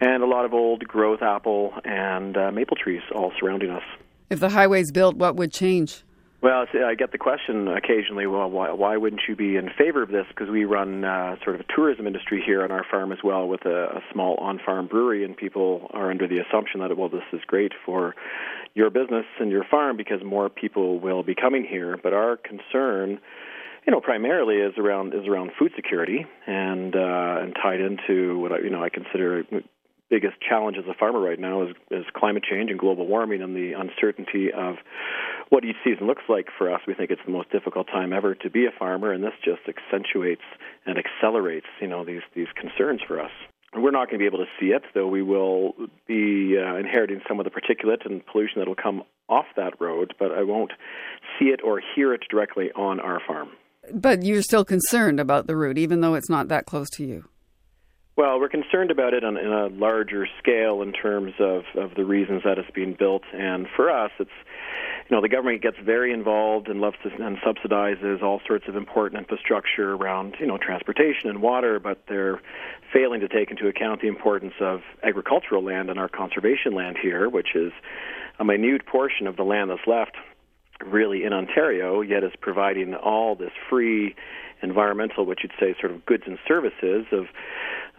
and 0.00 0.24
a 0.24 0.26
lot 0.26 0.44
of 0.44 0.54
old 0.54 0.88
growth 0.88 1.22
apple 1.22 1.72
and 1.84 2.36
uh, 2.36 2.50
maple 2.50 2.76
trees 2.76 3.02
all 3.14 3.32
surrounding 3.38 3.70
us. 3.70 3.84
If 4.28 4.40
the 4.40 4.48
highway's 4.48 4.90
built, 4.90 5.14
what 5.16 5.36
would 5.36 5.52
change? 5.52 6.02
Well, 6.42 6.66
I 6.86 6.94
get 6.94 7.12
the 7.12 7.18
question 7.18 7.66
occasionally. 7.66 8.26
Well, 8.26 8.50
why, 8.50 8.70
why 8.70 8.96
wouldn't 8.98 9.22
you 9.26 9.34
be 9.34 9.56
in 9.56 9.70
favor 9.76 10.02
of 10.02 10.10
this? 10.10 10.26
Because 10.28 10.50
we 10.50 10.64
run 10.64 11.02
uh, 11.02 11.36
sort 11.42 11.56
of 11.56 11.62
a 11.62 11.64
tourism 11.74 12.06
industry 12.06 12.42
here 12.44 12.62
on 12.62 12.70
our 12.70 12.84
farm 12.90 13.10
as 13.10 13.18
well, 13.24 13.48
with 13.48 13.64
a, 13.64 13.96
a 13.96 14.00
small 14.12 14.36
on-farm 14.36 14.86
brewery, 14.86 15.24
and 15.24 15.34
people 15.34 15.90
are 15.94 16.10
under 16.10 16.28
the 16.28 16.38
assumption 16.38 16.80
that 16.80 16.96
well, 16.96 17.08
this 17.08 17.24
is 17.32 17.40
great 17.46 17.72
for 17.86 18.14
your 18.74 18.90
business 18.90 19.24
and 19.40 19.50
your 19.50 19.64
farm 19.64 19.96
because 19.96 20.22
more 20.22 20.50
people 20.50 21.00
will 21.00 21.22
be 21.22 21.34
coming 21.34 21.64
here. 21.64 21.98
But 22.00 22.12
our 22.12 22.36
concern, 22.36 23.18
you 23.86 23.90
know, 23.90 24.00
primarily 24.02 24.56
is 24.56 24.74
around 24.76 25.14
is 25.14 25.26
around 25.26 25.52
food 25.58 25.72
security 25.74 26.26
and 26.46 26.94
uh, 26.94 27.36
and 27.40 27.56
tied 27.60 27.80
into 27.80 28.38
what 28.38 28.52
I, 28.52 28.58
you 28.58 28.68
know 28.68 28.84
I 28.84 28.90
consider 28.90 29.42
biggest 30.10 30.36
challenge 30.46 30.76
as 30.78 30.84
a 30.88 30.94
farmer 30.94 31.20
right 31.20 31.38
now 31.38 31.62
is, 31.62 31.74
is 31.90 32.04
climate 32.14 32.44
change 32.48 32.70
and 32.70 32.78
global 32.78 33.06
warming 33.06 33.42
and 33.42 33.56
the 33.56 33.72
uncertainty 33.72 34.52
of 34.52 34.76
what 35.48 35.64
each 35.64 35.76
season 35.84 36.06
looks 36.06 36.24
like 36.28 36.48
for 36.56 36.72
us. 36.72 36.80
We 36.86 36.94
think 36.94 37.10
it's 37.10 37.22
the 37.24 37.32
most 37.32 37.50
difficult 37.50 37.86
time 37.86 38.12
ever 38.12 38.34
to 38.34 38.50
be 38.50 38.66
a 38.66 38.70
farmer, 38.76 39.12
and 39.12 39.22
this 39.22 39.34
just 39.44 39.62
accentuates 39.68 40.42
and 40.84 40.98
accelerates, 40.98 41.66
you 41.80 41.88
know, 41.88 42.04
these 42.04 42.22
these 42.34 42.48
concerns 42.60 43.00
for 43.06 43.20
us. 43.20 43.30
We're 43.74 43.90
not 43.90 44.08
going 44.08 44.18
to 44.18 44.22
be 44.22 44.26
able 44.26 44.38
to 44.38 44.50
see 44.58 44.66
it, 44.66 44.82
though 44.94 45.08
we 45.08 45.22
will 45.22 45.74
be 46.06 46.56
uh, 46.56 46.76
inheriting 46.76 47.20
some 47.28 47.38
of 47.40 47.44
the 47.44 47.50
particulate 47.50 48.06
and 48.06 48.24
pollution 48.24 48.60
that 48.60 48.68
will 48.68 48.74
come 48.74 49.02
off 49.28 49.44
that 49.56 49.80
road, 49.80 50.14
but 50.18 50.32
I 50.32 50.44
won't 50.44 50.72
see 51.38 51.46
it 51.46 51.60
or 51.62 51.82
hear 51.94 52.14
it 52.14 52.22
directly 52.30 52.70
on 52.72 53.00
our 53.00 53.20
farm. 53.26 53.50
But 53.92 54.22
you're 54.22 54.42
still 54.42 54.64
concerned 54.64 55.20
about 55.20 55.46
the 55.46 55.56
route, 55.56 55.78
even 55.78 56.00
though 56.00 56.14
it's 56.14 56.30
not 56.30 56.48
that 56.48 56.64
close 56.64 56.88
to 56.90 57.04
you. 57.04 57.28
Well, 58.16 58.40
we're 58.40 58.48
concerned 58.48 58.90
about 58.90 59.12
it 59.12 59.24
on, 59.24 59.36
in 59.36 59.52
a 59.52 59.66
larger 59.66 60.26
scale 60.38 60.80
in 60.80 60.92
terms 60.92 61.34
of, 61.38 61.64
of 61.76 61.94
the 61.96 62.04
reasons 62.04 62.42
that 62.44 62.56
it's 62.56 62.70
being 62.70 62.96
built, 62.98 63.22
and 63.34 63.66
for 63.76 63.90
us, 63.90 64.10
it's 64.18 64.30
you 65.08 65.16
know 65.16 65.22
the 65.22 65.28
government 65.28 65.62
gets 65.62 65.76
very 65.84 66.12
involved 66.12 66.68
and 66.68 66.80
loves 66.80 66.96
to 67.02 67.24
and 67.24 67.36
subsidizes 67.38 68.22
all 68.22 68.40
sorts 68.46 68.66
of 68.68 68.76
important 68.76 69.20
infrastructure 69.20 69.94
around 69.94 70.36
you 70.40 70.46
know 70.46 70.58
transportation 70.58 71.30
and 71.30 71.40
water, 71.40 71.78
but 71.78 72.02
they're 72.08 72.40
failing 72.92 73.20
to 73.20 73.28
take 73.28 73.50
into 73.50 73.68
account 73.68 74.00
the 74.00 74.08
importance 74.08 74.54
of 74.60 74.80
agricultural 75.02 75.62
land 75.62 75.90
and 75.90 75.98
our 75.98 76.08
conservation 76.08 76.74
land 76.74 76.96
here, 77.00 77.28
which 77.28 77.54
is 77.54 77.72
a 78.38 78.44
minute 78.44 78.86
portion 78.86 79.26
of 79.26 79.36
the 79.36 79.44
land 79.44 79.70
that's 79.70 79.86
left 79.86 80.16
really 80.84 81.24
in 81.24 81.32
Ontario, 81.32 82.00
yet 82.02 82.22
is 82.22 82.32
providing 82.40 82.94
all 82.94 83.34
this 83.34 83.52
free 83.70 84.14
environmental, 84.62 85.24
what 85.24 85.42
you'd 85.42 85.52
say, 85.58 85.74
sort 85.80 85.92
of 85.92 86.04
goods 86.06 86.24
and 86.26 86.38
services 86.46 87.06
of 87.12 87.26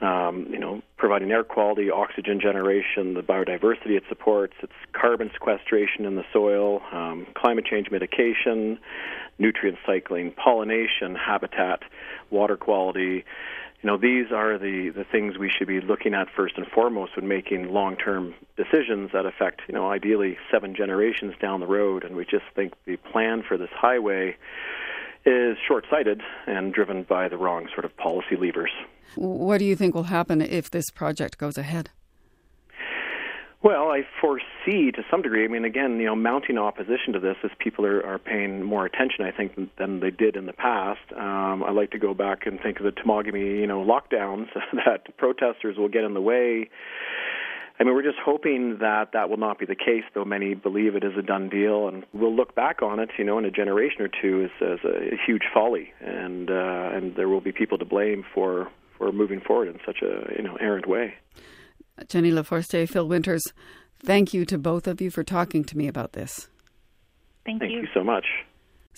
um, 0.02 0.48
you 0.50 0.60
know, 0.60 0.82
providing 0.98 1.32
air 1.32 1.44
quality, 1.44 1.90
oxygen 1.90 2.40
generation, 2.40 3.14
the 3.14 3.24
biodiversity 3.24 3.98
it 3.98 4.04
supports, 4.08 4.54
its 4.62 4.74
carbon 4.94 5.30
sequestration 5.34 6.06
in 6.06 6.16
the 6.16 6.26
soil, 6.32 6.82
um, 6.92 7.26
climate 7.36 7.66
change 7.66 7.90
mitigation, 7.90 8.78
nutrient 9.40 9.78
cycling, 9.86 10.32
pollination, 10.32 11.16
habitat, 11.16 11.82
water 12.30 12.58
quality. 12.58 13.24
You 13.82 13.88
know, 13.88 13.98
these 13.98 14.32
are 14.32 14.58
the, 14.58 14.90
the 14.90 15.04
things 15.04 15.38
we 15.38 15.50
should 15.56 15.68
be 15.68 15.82
looking 15.82 16.14
at 16.14 16.28
first 16.36 16.58
and 16.58 16.68
foremost 16.68 17.16
when 17.16 17.28
making 17.28 17.72
long-term 17.72 18.34
decisions 18.56 19.12
that 19.14 19.26
affect, 19.26 19.62
you 19.68 19.74
know, 19.74 19.90
ideally 19.90 20.38
seven 20.52 20.76
generations 20.76 21.36
down 21.40 21.60
the 21.60 21.68
road. 21.68 22.04
And 22.04 22.16
we 22.16 22.26
just 22.26 22.46
think 22.56 22.74
the 22.86 22.98
plan 22.98 23.44
for 23.48 23.58
this 23.58 23.70
highway 23.72 24.36
is 25.28 25.58
short-sighted 25.68 26.22
and 26.48 26.74
driven 26.74 27.04
by 27.04 27.28
the 27.28 27.38
wrong 27.38 27.68
sort 27.74 27.84
of 27.84 27.96
policy 27.98 28.38
levers. 28.40 28.72
What 29.16 29.58
do 29.58 29.66
you 29.66 29.76
think 29.76 29.94
will 29.94 30.04
happen 30.04 30.42
if 30.42 30.72
this 30.72 30.90
project 30.90 31.38
goes 31.38 31.58
ahead? 31.58 31.90
Well, 33.64 33.90
I 33.90 34.04
foresee 34.22 34.92
to 34.92 35.04
some 35.10 35.24
degree. 35.24 35.44
I 35.44 35.48
mean, 35.48 35.66
again, 35.66 36.00
you 36.00 36.06
know, 36.06 36.16
mounting 36.16 36.58
opposition 36.58 37.12
to 37.14 37.20
this 37.20 37.36
as 37.44 37.52
people 37.60 37.86
are, 37.86 38.06
are 38.06 38.20
paying 38.20 38.64
more 38.64 38.86
attention, 38.86 39.26
I 39.26 39.32
think, 39.32 39.58
than 39.78 40.00
they 40.00 40.12
did 40.12 40.36
in 40.38 40.46
the 40.46 40.54
past. 40.54 41.02
Um, 41.14 41.64
I 41.64 41.72
like 41.72 41.92
to 41.92 42.00
go 42.00 42.14
back 42.14 42.46
and 42.46 42.60
think 42.62 42.80
of 42.80 42.86
the 42.86 42.92
Temagami, 42.92 43.60
you 43.60 43.68
know, 43.68 43.84
lockdowns 43.84 44.48
that 44.86 45.18
protesters 45.18 45.76
will 45.78 45.90
get 45.90 46.04
in 46.04 46.14
the 46.14 46.22
way. 46.22 46.70
I 47.80 47.84
mean, 47.84 47.94
we're 47.94 48.04
just 48.04 48.18
hoping 48.24 48.80
that 48.80 49.10
that 49.14 49.30
will 49.30 49.38
not 49.38 49.60
be 49.60 49.66
the 49.66 49.76
case, 49.76 50.04
though 50.16 50.26
many 50.26 50.56
believe 50.56 50.96
it 50.96 51.04
is 51.04 51.14
a 51.18 51.22
done 51.22 51.48
deal, 51.48 51.88
and 51.88 52.04
we'll 52.12 52.36
look 52.36 52.56
back 52.56 52.82
on 52.82 53.00
it, 53.00 53.10
you 53.20 53.24
know, 53.24 53.38
in 53.38 53.46
a 53.46 53.52
generation 53.52 54.02
or 54.02 54.10
two 54.10 54.46
as, 54.46 54.68
as 54.68 54.80
a, 54.84 55.14
a 55.14 55.18
huge 55.26 55.44
folly, 55.54 55.94
and 56.02 56.50
uh, 56.50 56.90
and 56.94 57.16
there 57.16 57.30
will 57.30 57.42
be 57.42 57.52
people 57.52 57.78
to 57.78 57.86
blame 57.86 58.26
for 58.34 58.70
for 58.98 59.12
moving 59.12 59.42
forward 59.42 59.68
in 59.68 59.80
such 59.86 60.02
a 60.02 60.34
you 60.36 60.44
know 60.44 60.56
errant 60.56 60.88
way. 60.88 61.14
Jenny 62.08 62.32
LaForestier, 62.32 62.90
Phil 62.90 63.08
Winters, 63.08 63.44
thank 64.00 64.34
you 64.34 64.46
to 64.46 64.58
both 64.58 64.88
of 64.88 65.00
you 65.00 65.12
for 65.12 65.24
talking 65.24 65.64
to 65.66 65.78
me 65.78 65.88
about 65.88 66.14
this. 66.14 66.48
Thank, 67.46 67.62
you. 67.62 67.68
thank 67.68 67.72
you. 67.74 67.82
you 67.82 67.88
so 67.94 68.04
much. 68.04 68.26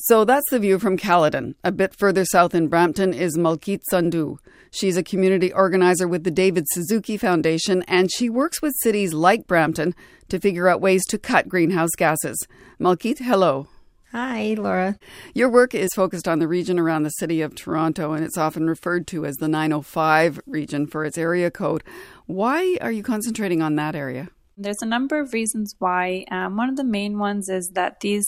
So 0.03 0.23
that's 0.23 0.49
the 0.49 0.59
view 0.59 0.79
from 0.79 0.95
Caledon. 0.95 1.55
A 1.61 1.73
bit 1.73 1.93
further 1.93 2.23
south 2.23 2.55
in 2.55 2.69
Brampton 2.69 3.13
is 3.13 3.37
Malkit 3.37 3.81
Sandhu. 3.91 4.37
She's 4.71 4.95
a 4.95 5.03
community 5.03 5.51
organizer 5.51 6.07
with 6.07 6.23
the 6.23 6.31
David 6.31 6.65
Suzuki 6.71 7.17
Foundation, 7.17 7.83
and 7.83 8.09
she 8.09 8.29
works 8.29 8.61
with 8.61 8.73
cities 8.81 9.13
like 9.13 9.45
Brampton 9.45 9.93
to 10.29 10.39
figure 10.39 10.69
out 10.69 10.79
ways 10.79 11.05
to 11.07 11.17
cut 11.17 11.49
greenhouse 11.49 11.89
gases. 11.97 12.47
Malkit, 12.79 13.19
hello. 13.19 13.67
Hi, 14.13 14.55
Laura. 14.57 14.97
Your 15.33 15.49
work 15.49 15.75
is 15.75 15.89
focused 15.93 16.29
on 16.29 16.39
the 16.39 16.47
region 16.47 16.79
around 16.79 17.03
the 17.03 17.09
city 17.09 17.41
of 17.41 17.53
Toronto, 17.53 18.13
and 18.13 18.23
it's 18.23 18.37
often 18.37 18.67
referred 18.67 19.05
to 19.07 19.25
as 19.25 19.35
the 19.35 19.49
905 19.49 20.39
region 20.47 20.87
for 20.87 21.03
its 21.03 21.17
area 21.17 21.51
code. 21.51 21.83
Why 22.25 22.77
are 22.79 22.91
you 22.91 23.03
concentrating 23.03 23.61
on 23.61 23.75
that 23.75 23.95
area? 23.95 24.29
There's 24.57 24.81
a 24.81 24.85
number 24.85 25.19
of 25.19 25.33
reasons 25.33 25.75
why. 25.79 26.25
Um, 26.31 26.57
one 26.57 26.69
of 26.69 26.77
the 26.77 26.83
main 26.83 27.19
ones 27.19 27.49
is 27.49 27.71
that 27.75 27.99
these 27.99 28.25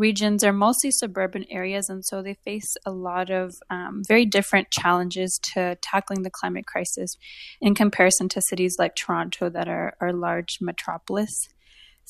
regions 0.00 0.42
are 0.42 0.52
mostly 0.52 0.90
suburban 0.90 1.44
areas, 1.50 1.88
and 1.88 2.04
so 2.04 2.22
they 2.22 2.34
face 2.34 2.76
a 2.86 2.90
lot 2.90 3.30
of 3.30 3.54
um, 3.68 4.02
very 4.08 4.24
different 4.24 4.70
challenges 4.70 5.38
to 5.52 5.76
tackling 5.82 6.22
the 6.22 6.30
climate 6.30 6.66
crisis 6.66 7.16
in 7.60 7.74
comparison 7.74 8.28
to 8.30 8.40
cities 8.40 8.76
like 8.78 8.96
Toronto 8.96 9.50
that 9.50 9.68
are, 9.68 9.94
are 10.00 10.12
large 10.12 10.58
metropolis 10.60 11.48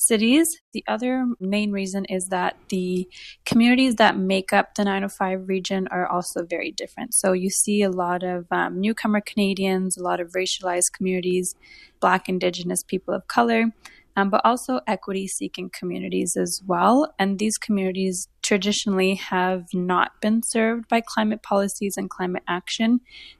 cities. 0.01 0.59
The 0.73 0.83
other 0.87 1.27
main 1.39 1.71
reason 1.71 2.05
is 2.05 2.27
that 2.29 2.57
the 2.69 3.07
communities 3.45 3.95
that 3.95 4.17
make 4.17 4.51
up 4.51 4.73
the 4.73 4.83
905 4.83 5.47
region 5.47 5.87
are 5.91 6.07
also 6.07 6.43
very 6.43 6.71
different. 6.71 7.13
So 7.13 7.33
you 7.33 7.49
see 7.49 7.83
a 7.83 7.91
lot 7.91 8.23
of 8.23 8.47
um, 8.51 8.81
newcomer 8.81 9.21
Canadians, 9.21 9.97
a 9.97 10.03
lot 10.03 10.19
of 10.19 10.31
racialized 10.31 10.93
communities, 10.93 11.55
Black, 11.99 12.27
Indigenous 12.27 12.83
people 12.83 13.13
of 13.13 13.27
color, 13.27 13.65
um, 14.15 14.29
but 14.29 14.41
also 14.43 14.79
equity 14.87 15.27
seeking 15.27 15.69
communities 15.69 16.35
as 16.35 16.61
well. 16.65 17.13
And 17.17 17.39
these 17.39 17.57
communities 17.57 18.27
traditionally 18.41 19.15
have 19.15 19.65
not 19.73 20.11
been 20.21 20.41
served 20.43 20.87
by 20.89 21.01
climate 21.01 21.43
policies 21.43 21.93
and 21.97 22.09
climate 22.09 22.43
action. 22.47 22.99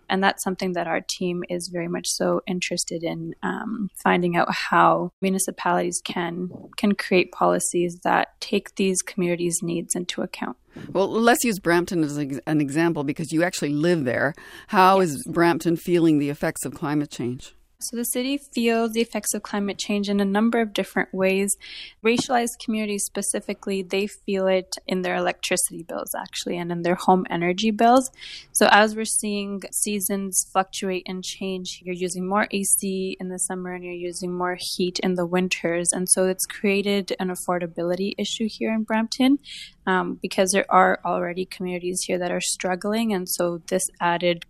And 0.09 0.23
that's 0.23 0.43
something 0.43 0.73
that 0.73 0.87
our 0.87 1.01
team 1.01 1.43
is 1.49 1.69
very 1.71 1.87
much 1.87 2.07
so 2.07 2.41
interested 2.45 3.03
in 3.03 3.33
um, 3.43 3.89
finding 4.03 4.35
out 4.35 4.53
how 4.53 5.11
municipalities 5.21 6.01
can 6.03 6.49
can 6.77 6.95
create 6.95 7.31
policies 7.31 7.99
that 8.03 8.39
take 8.41 8.75
these 8.75 9.01
communities' 9.01 9.59
needs 9.61 9.95
into 9.95 10.21
account. 10.21 10.57
Well, 10.91 11.09
let's 11.09 11.43
use 11.43 11.59
Brampton 11.59 12.03
as 12.03 12.17
an 12.17 12.61
example 12.61 13.03
because 13.03 13.31
you 13.31 13.43
actually 13.43 13.73
live 13.73 14.05
there. 14.05 14.33
How 14.67 14.99
yes. 14.99 15.09
is 15.09 15.27
Brampton 15.27 15.75
feeling 15.75 16.19
the 16.19 16.29
effects 16.29 16.65
of 16.65 16.73
climate 16.73 17.09
change? 17.11 17.53
So 17.81 17.97
the 17.97 18.05
city 18.05 18.37
feels 18.37 18.91
the 18.91 19.01
effects 19.01 19.33
of 19.33 19.43
climate 19.43 19.77
change 19.77 20.09
in 20.09 20.19
a 20.19 20.25
number 20.25 20.61
of 20.61 20.73
different 20.73 21.13
ways. 21.13 21.57
Racialized 22.05 22.59
communities 22.63 23.05
specifically, 23.05 23.81
they 23.81 24.07
feel 24.07 24.47
it 24.47 24.75
in 24.87 25.01
their 25.01 25.15
electricity 25.15 25.83
bills 25.83 26.13
actually 26.15 26.57
and 26.57 26.71
in 26.71 26.83
their 26.83 26.95
home 26.95 27.25
energy 27.29 27.71
bills. 27.71 28.11
So 28.51 28.67
as 28.71 28.95
we're 28.95 29.05
seeing 29.05 29.61
seasons 29.71 30.45
fluctuate 30.51 31.03
and 31.07 31.23
change, 31.23 31.81
you're 31.83 31.95
using 31.95 32.27
more 32.27 32.47
AC 32.51 33.17
in 33.19 33.29
the 33.29 33.39
summer 33.39 33.73
and 33.73 33.83
you're 33.83 33.93
using 33.93 34.31
more 34.31 34.57
heat 34.59 34.99
in 34.99 35.15
the 35.15 35.25
winters. 35.25 35.91
And 35.91 36.07
so 36.07 36.27
it's 36.27 36.45
created 36.45 37.13
an 37.19 37.29
affordability 37.29 38.13
issue 38.17 38.47
here 38.49 38.73
in 38.73 38.83
Brampton. 38.83 39.39
Um, 39.87 40.19
because 40.21 40.51
there 40.51 40.67
are 40.69 40.99
already 41.03 41.43
communities 41.43 42.03
here 42.05 42.19
that 42.19 42.31
are 42.31 42.39
struggling, 42.39 43.13
and 43.13 43.27
so 43.27 43.63
this 43.67 43.81
added 43.99 44.45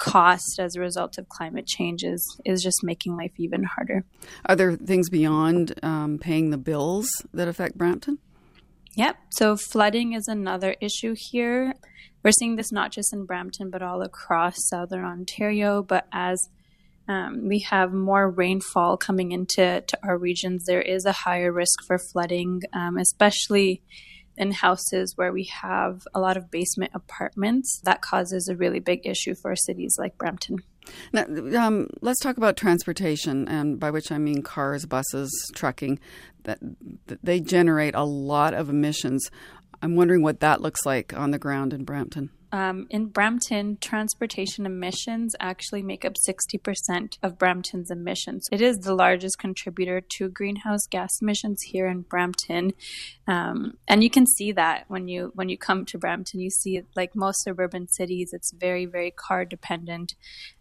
cost 0.00 0.58
as 0.58 0.74
a 0.74 0.80
result 0.80 1.18
of 1.18 1.28
climate 1.28 1.66
change 1.66 2.02
is, 2.02 2.40
is 2.44 2.62
just 2.62 2.82
making 2.82 3.16
life 3.16 3.32
even 3.36 3.62
harder. 3.62 4.04
Are 4.46 4.56
there 4.56 4.74
things 4.74 5.08
beyond 5.08 5.74
um, 5.82 6.18
paying 6.18 6.50
the 6.50 6.58
bills 6.58 7.08
that 7.32 7.46
affect 7.46 7.78
Brampton? 7.78 8.18
Yep. 8.96 9.16
So 9.30 9.56
flooding 9.56 10.14
is 10.14 10.26
another 10.26 10.74
issue 10.80 11.14
here. 11.16 11.74
We're 12.24 12.32
seeing 12.32 12.56
this 12.56 12.72
not 12.72 12.90
just 12.90 13.12
in 13.12 13.24
Brampton, 13.24 13.70
but 13.70 13.82
all 13.82 14.02
across 14.02 14.54
southern 14.68 15.04
Ontario. 15.04 15.82
But 15.82 16.06
as 16.12 16.38
um, 17.08 17.46
we 17.46 17.60
have 17.60 17.92
more 17.92 18.28
rainfall 18.28 18.96
coming 18.96 19.32
into 19.32 19.82
to 19.86 19.98
our 20.02 20.18
regions, 20.18 20.64
there 20.64 20.82
is 20.82 21.04
a 21.04 21.12
higher 21.12 21.52
risk 21.52 21.84
for 21.86 21.98
flooding, 21.98 22.62
um, 22.72 22.96
especially 22.98 23.82
in 24.36 24.52
houses 24.52 25.12
where 25.16 25.32
we 25.32 25.44
have 25.44 26.06
a 26.14 26.20
lot 26.20 26.36
of 26.36 26.50
basement 26.50 26.92
apartments. 26.94 27.80
That 27.84 28.02
causes 28.02 28.48
a 28.48 28.56
really 28.56 28.80
big 28.80 29.06
issue 29.06 29.34
for 29.34 29.54
cities 29.56 29.96
like 29.98 30.16
Brampton. 30.18 30.58
Now, 31.12 31.24
um, 31.58 31.88
let's 32.00 32.20
talk 32.20 32.36
about 32.36 32.56
transportation, 32.56 33.46
and 33.48 33.78
by 33.78 33.90
which 33.90 34.10
I 34.10 34.18
mean 34.18 34.42
cars, 34.42 34.86
buses, 34.86 35.30
trucking. 35.54 35.98
That, 36.44 36.58
that 37.06 37.18
they 37.22 37.38
generate 37.38 37.94
a 37.94 38.04
lot 38.04 38.54
of 38.54 38.70
emissions. 38.70 39.30
I'm 39.82 39.94
wondering 39.94 40.22
what 40.22 40.40
that 40.40 40.62
looks 40.62 40.86
like 40.86 41.12
on 41.14 41.32
the 41.32 41.38
ground 41.38 41.74
in 41.74 41.84
Brampton. 41.84 42.30
Um, 42.52 42.86
in 42.90 43.06
Brampton, 43.06 43.78
transportation 43.80 44.66
emissions 44.66 45.36
actually 45.38 45.82
make 45.82 46.04
up 46.04 46.14
60% 46.14 47.18
of 47.22 47.38
Brampton's 47.38 47.90
emissions. 47.90 48.48
It 48.50 48.60
is 48.60 48.78
the 48.78 48.94
largest 48.94 49.38
contributor 49.38 50.00
to 50.00 50.28
greenhouse 50.28 50.86
gas 50.88 51.20
emissions 51.22 51.62
here 51.62 51.86
in 51.86 52.02
Brampton, 52.02 52.72
um, 53.28 53.74
and 53.86 54.02
you 54.02 54.10
can 54.10 54.26
see 54.26 54.50
that 54.52 54.84
when 54.88 55.06
you 55.06 55.30
when 55.34 55.48
you 55.48 55.56
come 55.56 55.84
to 55.86 55.98
Brampton. 55.98 56.40
You 56.40 56.50
see, 56.50 56.82
like 56.96 57.14
most 57.14 57.44
suburban 57.44 57.86
cities, 57.88 58.30
it's 58.32 58.52
very 58.52 58.84
very 58.84 59.12
car 59.12 59.44
dependent. 59.44 60.14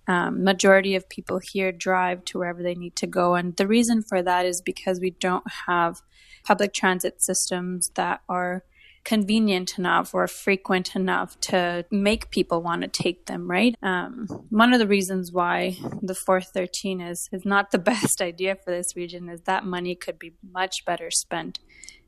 Um, 0.08 0.44
majority 0.44 0.96
of 0.96 1.10
people 1.10 1.40
here 1.52 1.72
drive 1.72 2.26
to 2.26 2.40
wherever 2.40 2.62
they 2.62 2.76
need 2.76 2.96
to 2.98 3.08
go, 3.08 3.34
and 3.34 3.56
the 3.56 3.68
reason 3.68 4.04
for 4.04 4.22
that 4.22 4.46
is 4.46 4.62
because 4.62 5.00
we 5.00 5.12
don't 5.12 5.46
have 5.68 6.02
public 6.44 6.74
transit 6.74 7.22
systems 7.22 7.92
that 7.96 8.22
are 8.30 8.64
convenient 9.04 9.78
enough 9.78 10.14
or 10.14 10.28
frequent 10.28 10.96
enough 10.96 11.40
to 11.40 11.86
make 11.92 12.30
people 12.32 12.62
want 12.62 12.82
to 12.82 12.88
take 12.88 13.26
them, 13.26 13.50
right? 13.50 13.76
Um, 13.82 14.28
one 14.50 14.74
of 14.74 14.80
the 14.80 14.88
reasons 14.88 15.32
why 15.32 15.78
the 16.02 16.16
413 16.16 17.02
is, 17.02 17.30
is 17.32 17.46
not 17.46 17.72
the 17.72 17.78
best 17.94 18.22
idea 18.22 18.56
for 18.56 18.72
this 18.72 18.96
region 18.96 19.30
is 19.30 19.42
that 19.42 19.66
money 19.66 19.96
could 19.96 20.20
be 20.20 20.34
much 20.44 20.86
better 20.86 21.10
spent 21.12 21.60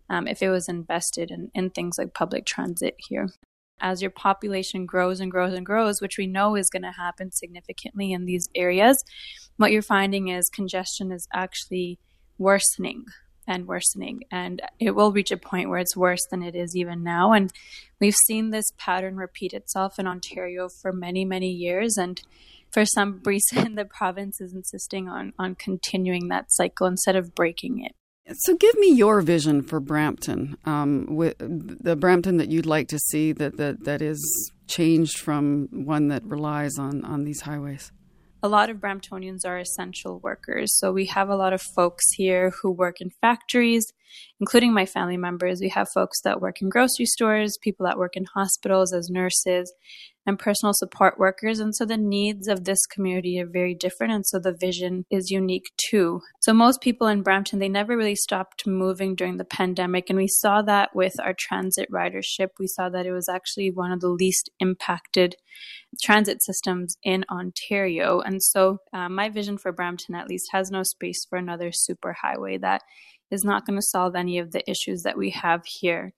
um, 0.09 0.27
if 0.27 0.41
it 0.41 0.49
was 0.49 0.67
invested 0.67 1.31
in, 1.31 1.49
in 1.53 1.69
things 1.69 1.97
like 1.97 2.13
public 2.13 2.45
transit 2.45 2.95
here. 2.97 3.29
As 3.79 4.01
your 4.01 4.11
population 4.11 4.85
grows 4.85 5.19
and 5.19 5.31
grows 5.31 5.53
and 5.53 5.65
grows, 5.65 6.01
which 6.01 6.17
we 6.17 6.27
know 6.27 6.55
is 6.55 6.69
going 6.69 6.83
to 6.83 6.91
happen 6.91 7.31
significantly 7.31 8.11
in 8.11 8.25
these 8.25 8.47
areas, 8.53 9.03
what 9.57 9.71
you're 9.71 9.81
finding 9.81 10.27
is 10.27 10.49
congestion 10.49 11.11
is 11.11 11.27
actually 11.33 11.97
worsening 12.37 13.05
and 13.51 13.67
worsening. 13.67 14.23
And 14.31 14.61
it 14.79 14.91
will 14.91 15.11
reach 15.11 15.31
a 15.31 15.37
point 15.37 15.69
where 15.69 15.79
it's 15.79 15.95
worse 15.95 16.25
than 16.29 16.41
it 16.41 16.55
is 16.55 16.75
even 16.75 17.03
now. 17.03 17.33
And 17.33 17.51
we've 17.99 18.15
seen 18.27 18.49
this 18.49 18.71
pattern 18.77 19.17
repeat 19.17 19.53
itself 19.53 19.99
in 19.99 20.07
Ontario 20.07 20.69
for 20.81 20.91
many, 20.91 21.25
many 21.25 21.49
years. 21.49 21.97
And 21.97 22.21
for 22.71 22.85
some 22.85 23.21
reason, 23.25 23.75
the 23.75 23.85
province 23.85 24.41
is 24.41 24.53
insisting 24.53 25.09
on, 25.09 25.33
on 25.37 25.55
continuing 25.55 26.29
that 26.29 26.51
cycle 26.51 26.87
instead 26.87 27.15
of 27.15 27.35
breaking 27.35 27.83
it. 27.83 27.93
So, 28.33 28.55
give 28.55 28.77
me 28.77 28.93
your 28.93 29.21
vision 29.21 29.61
for 29.61 29.79
Brampton, 29.79 30.55
um, 30.63 31.05
the 31.39 31.97
Brampton 31.97 32.37
that 32.37 32.49
you'd 32.49 32.67
like 32.67 32.87
to 32.89 32.99
see 32.99 33.33
that, 33.33 33.57
that, 33.57 33.83
that 33.83 34.01
is 34.01 34.51
changed 34.67 35.17
from 35.17 35.67
one 35.71 36.07
that 36.09 36.23
relies 36.23 36.77
on, 36.77 37.03
on 37.03 37.25
these 37.25 37.41
highways 37.41 37.91
a 38.43 38.49
lot 38.49 38.69
of 38.69 38.77
Bramptonians 38.77 39.45
are 39.45 39.59
essential 39.59 40.19
workers. 40.19 40.77
So 40.77 40.91
we 40.91 41.05
have 41.07 41.29
a 41.29 41.35
lot 41.35 41.53
of 41.53 41.61
folks 41.61 42.11
here 42.11 42.51
who 42.61 42.71
work 42.71 42.99
in 42.99 43.11
factories, 43.21 43.93
including 44.39 44.73
my 44.73 44.85
family 44.85 45.17
members. 45.17 45.61
We 45.61 45.69
have 45.69 45.89
folks 45.89 46.21
that 46.23 46.41
work 46.41 46.61
in 46.61 46.69
grocery 46.69 47.05
stores, 47.05 47.57
people 47.61 47.85
that 47.85 47.99
work 47.99 48.15
in 48.15 48.25
hospitals 48.33 48.93
as 48.93 49.09
nurses, 49.09 49.71
and 50.25 50.37
personal 50.37 50.73
support 50.73 51.17
workers. 51.17 51.59
And 51.59 51.75
so 51.75 51.85
the 51.85 51.97
needs 51.97 52.47
of 52.47 52.63
this 52.63 52.85
community 52.85 53.39
are 53.39 53.47
very 53.47 53.73
different. 53.73 54.13
And 54.13 54.25
so 54.25 54.39
the 54.39 54.55
vision 54.59 55.05
is 55.09 55.31
unique 55.31 55.71
too. 55.77 56.21
So 56.41 56.53
most 56.53 56.81
people 56.81 57.07
in 57.07 57.23
Brampton, 57.23 57.59
they 57.59 57.69
never 57.69 57.97
really 57.97 58.15
stopped 58.15 58.67
moving 58.67 59.15
during 59.15 59.37
the 59.37 59.45
pandemic. 59.45 60.09
And 60.09 60.17
we 60.17 60.27
saw 60.27 60.61
that 60.63 60.95
with 60.95 61.19
our 61.19 61.33
transit 61.37 61.89
ridership. 61.91 62.49
We 62.59 62.67
saw 62.67 62.89
that 62.89 63.05
it 63.05 63.11
was 63.11 63.27
actually 63.27 63.71
one 63.71 63.91
of 63.91 63.99
the 63.99 64.09
least 64.09 64.49
impacted 64.59 65.35
transit 66.01 66.43
systems 66.43 66.97
in 67.03 67.25
Ontario. 67.31 68.21
And 68.21 68.41
so 68.41 68.77
uh, 68.93 69.09
my 69.09 69.29
vision 69.29 69.57
for 69.57 69.71
Brampton 69.71 70.15
at 70.15 70.27
least 70.27 70.49
has 70.51 70.71
no 70.71 70.83
space 70.83 71.25
for 71.29 71.37
another 71.37 71.71
superhighway 71.71 72.61
that 72.61 72.81
is 73.31 73.43
not 73.43 73.65
going 73.65 73.79
to 73.79 73.85
solve 73.85 74.15
any 74.15 74.37
of 74.37 74.51
the 74.51 74.69
issues 74.69 75.01
that 75.03 75.17
we 75.17 75.31
have 75.31 75.61
here. 75.65 76.13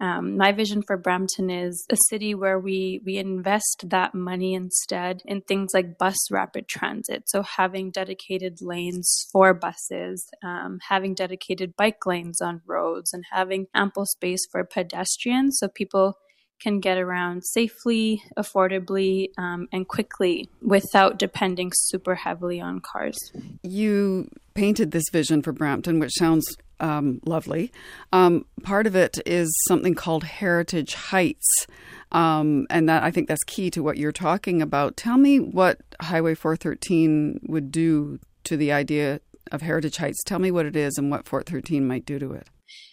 Um, 0.00 0.36
my 0.36 0.52
vision 0.52 0.82
for 0.82 0.96
Brampton 0.96 1.50
is 1.50 1.84
a 1.90 1.96
city 2.08 2.34
where 2.34 2.58
we 2.58 3.00
we 3.04 3.16
invest 3.16 3.84
that 3.86 4.14
money 4.14 4.54
instead 4.54 5.22
in 5.24 5.40
things 5.40 5.70
like 5.74 5.98
bus 5.98 6.16
rapid 6.30 6.68
transit. 6.68 7.24
So 7.26 7.42
having 7.42 7.90
dedicated 7.90 8.58
lanes 8.60 9.26
for 9.32 9.54
buses, 9.54 10.24
um, 10.42 10.78
having 10.88 11.14
dedicated 11.14 11.74
bike 11.76 12.06
lanes 12.06 12.40
on 12.40 12.62
roads, 12.66 13.12
and 13.12 13.24
having 13.32 13.66
ample 13.74 14.06
space 14.06 14.46
for 14.50 14.62
pedestrians, 14.64 15.58
so 15.58 15.68
people 15.68 16.18
can 16.60 16.80
get 16.80 16.98
around 16.98 17.44
safely, 17.44 18.22
affordably, 18.36 19.28
um, 19.38 19.68
and 19.72 19.86
quickly 19.86 20.48
without 20.60 21.18
depending 21.18 21.70
super 21.74 22.16
heavily 22.16 22.60
on 22.60 22.80
cars. 22.80 23.16
You 23.62 24.28
painted 24.54 24.90
this 24.90 25.04
vision 25.12 25.42
for 25.42 25.52
Brampton, 25.52 26.00
which 26.00 26.12
sounds 26.18 26.56
um, 26.80 27.20
lovely. 27.24 27.72
Um, 28.12 28.44
part 28.62 28.86
of 28.86 28.94
it 28.94 29.18
is 29.26 29.52
something 29.68 29.94
called 29.94 30.24
Heritage 30.24 30.94
Heights. 30.94 31.66
Um, 32.10 32.66
and 32.70 32.88
that 32.88 33.02
I 33.02 33.10
think 33.10 33.28
that's 33.28 33.44
key 33.44 33.70
to 33.70 33.82
what 33.82 33.98
you're 33.98 34.12
talking 34.12 34.62
about. 34.62 34.96
Tell 34.96 35.18
me 35.18 35.38
what 35.38 35.80
Highway 36.00 36.34
413 36.34 37.40
would 37.48 37.70
do 37.70 38.18
to 38.44 38.56
the 38.56 38.72
idea 38.72 39.20
of 39.52 39.62
Heritage 39.62 39.96
Heights. 39.98 40.22
Tell 40.24 40.38
me 40.38 40.50
what 40.50 40.66
it 40.66 40.76
is 40.76 40.96
and 40.96 41.10
what 41.10 41.26
413 41.26 41.86
might 41.86 42.06
do 42.06 42.18
to 42.18 42.32
it. 42.32 42.48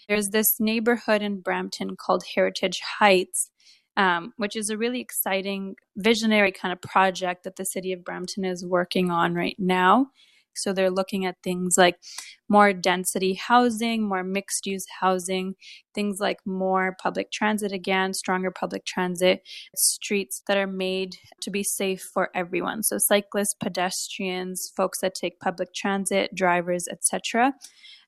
There's 0.09 0.27
this 0.29 0.59
neighborhood 0.59 1.21
in 1.21 1.39
Brampton 1.39 1.95
called 1.95 2.23
Heritage 2.35 2.81
Heights 2.99 3.49
um, 3.97 4.33
which 4.37 4.55
is 4.55 4.69
a 4.69 4.77
really 4.77 4.99
exciting, 4.99 5.75
visionary 5.95 6.51
kind 6.51 6.73
of 6.73 6.81
project 6.81 7.43
that 7.43 7.55
the 7.55 7.63
city 7.63 7.93
of 7.93 8.03
Brampton 8.03 8.45
is 8.45 8.65
working 8.65 9.09
on 9.09 9.33
right 9.33 9.55
now. 9.57 10.07
So 10.57 10.73
they're 10.73 10.91
looking 10.91 11.25
at 11.25 11.35
things 11.43 11.75
like 11.77 11.97
more 12.47 12.73
density 12.73 13.33
housing, 13.33 14.07
more 14.07 14.23
mixed 14.23 14.65
use 14.65 14.85
housing, 14.99 15.55
things 15.93 16.19
like 16.19 16.39
more 16.45 16.95
public 17.01 17.31
transit 17.31 17.71
again, 17.71 18.13
stronger 18.13 18.51
public 18.51 18.85
transit, 18.85 19.41
streets 19.75 20.43
that 20.47 20.57
are 20.57 20.67
made 20.67 21.15
to 21.41 21.49
be 21.49 21.63
safe 21.63 22.01
for 22.13 22.29
everyone. 22.35 22.83
So 22.83 22.97
cyclists, 22.97 23.55
pedestrians, 23.55 24.71
folks 24.75 24.99
that 25.01 25.15
take 25.15 25.39
public 25.39 25.73
transit, 25.73 26.35
drivers, 26.35 26.87
etc. 26.87 27.53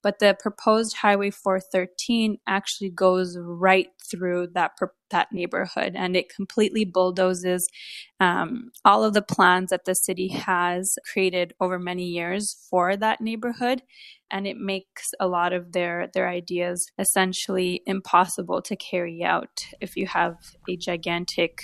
But 0.04 0.20
the 0.20 0.38
proposed 0.40 0.98
Highway 0.98 1.32
413 1.32 2.38
actually 2.48 2.90
goes 2.90 3.38
right 3.40 3.88
through 4.10 4.48
that 4.54 4.72
that 5.10 5.32
neighborhood, 5.32 5.94
and 5.96 6.16
it 6.16 6.34
completely 6.34 6.86
bulldozes 6.86 7.68
um, 8.20 8.72
all 8.84 9.04
of 9.04 9.14
the 9.14 9.22
plans 9.22 9.70
that 9.70 9.86
the 9.86 9.94
city 9.94 10.30
has 10.30 10.96
created 11.12 11.54
over 11.60 11.80
many 11.80 12.06
years 12.06 12.68
for 12.70 12.96
that 12.98 13.22
neighborhood, 13.22 13.82
and 14.30 14.46
it 14.48 14.58
makes 14.58 15.12
a 15.20 15.28
lot 15.28 15.54
of 15.54 15.72
their 15.72 16.10
their 16.14 16.30
ideas 16.30 16.92
essentially 17.00 17.82
impossible 17.86 18.62
to 18.62 18.76
carry 18.76 19.24
out 19.24 19.66
if 19.82 19.96
you 19.96 20.08
have 20.08 20.36
a 20.70 20.78
gigantic 20.78 21.64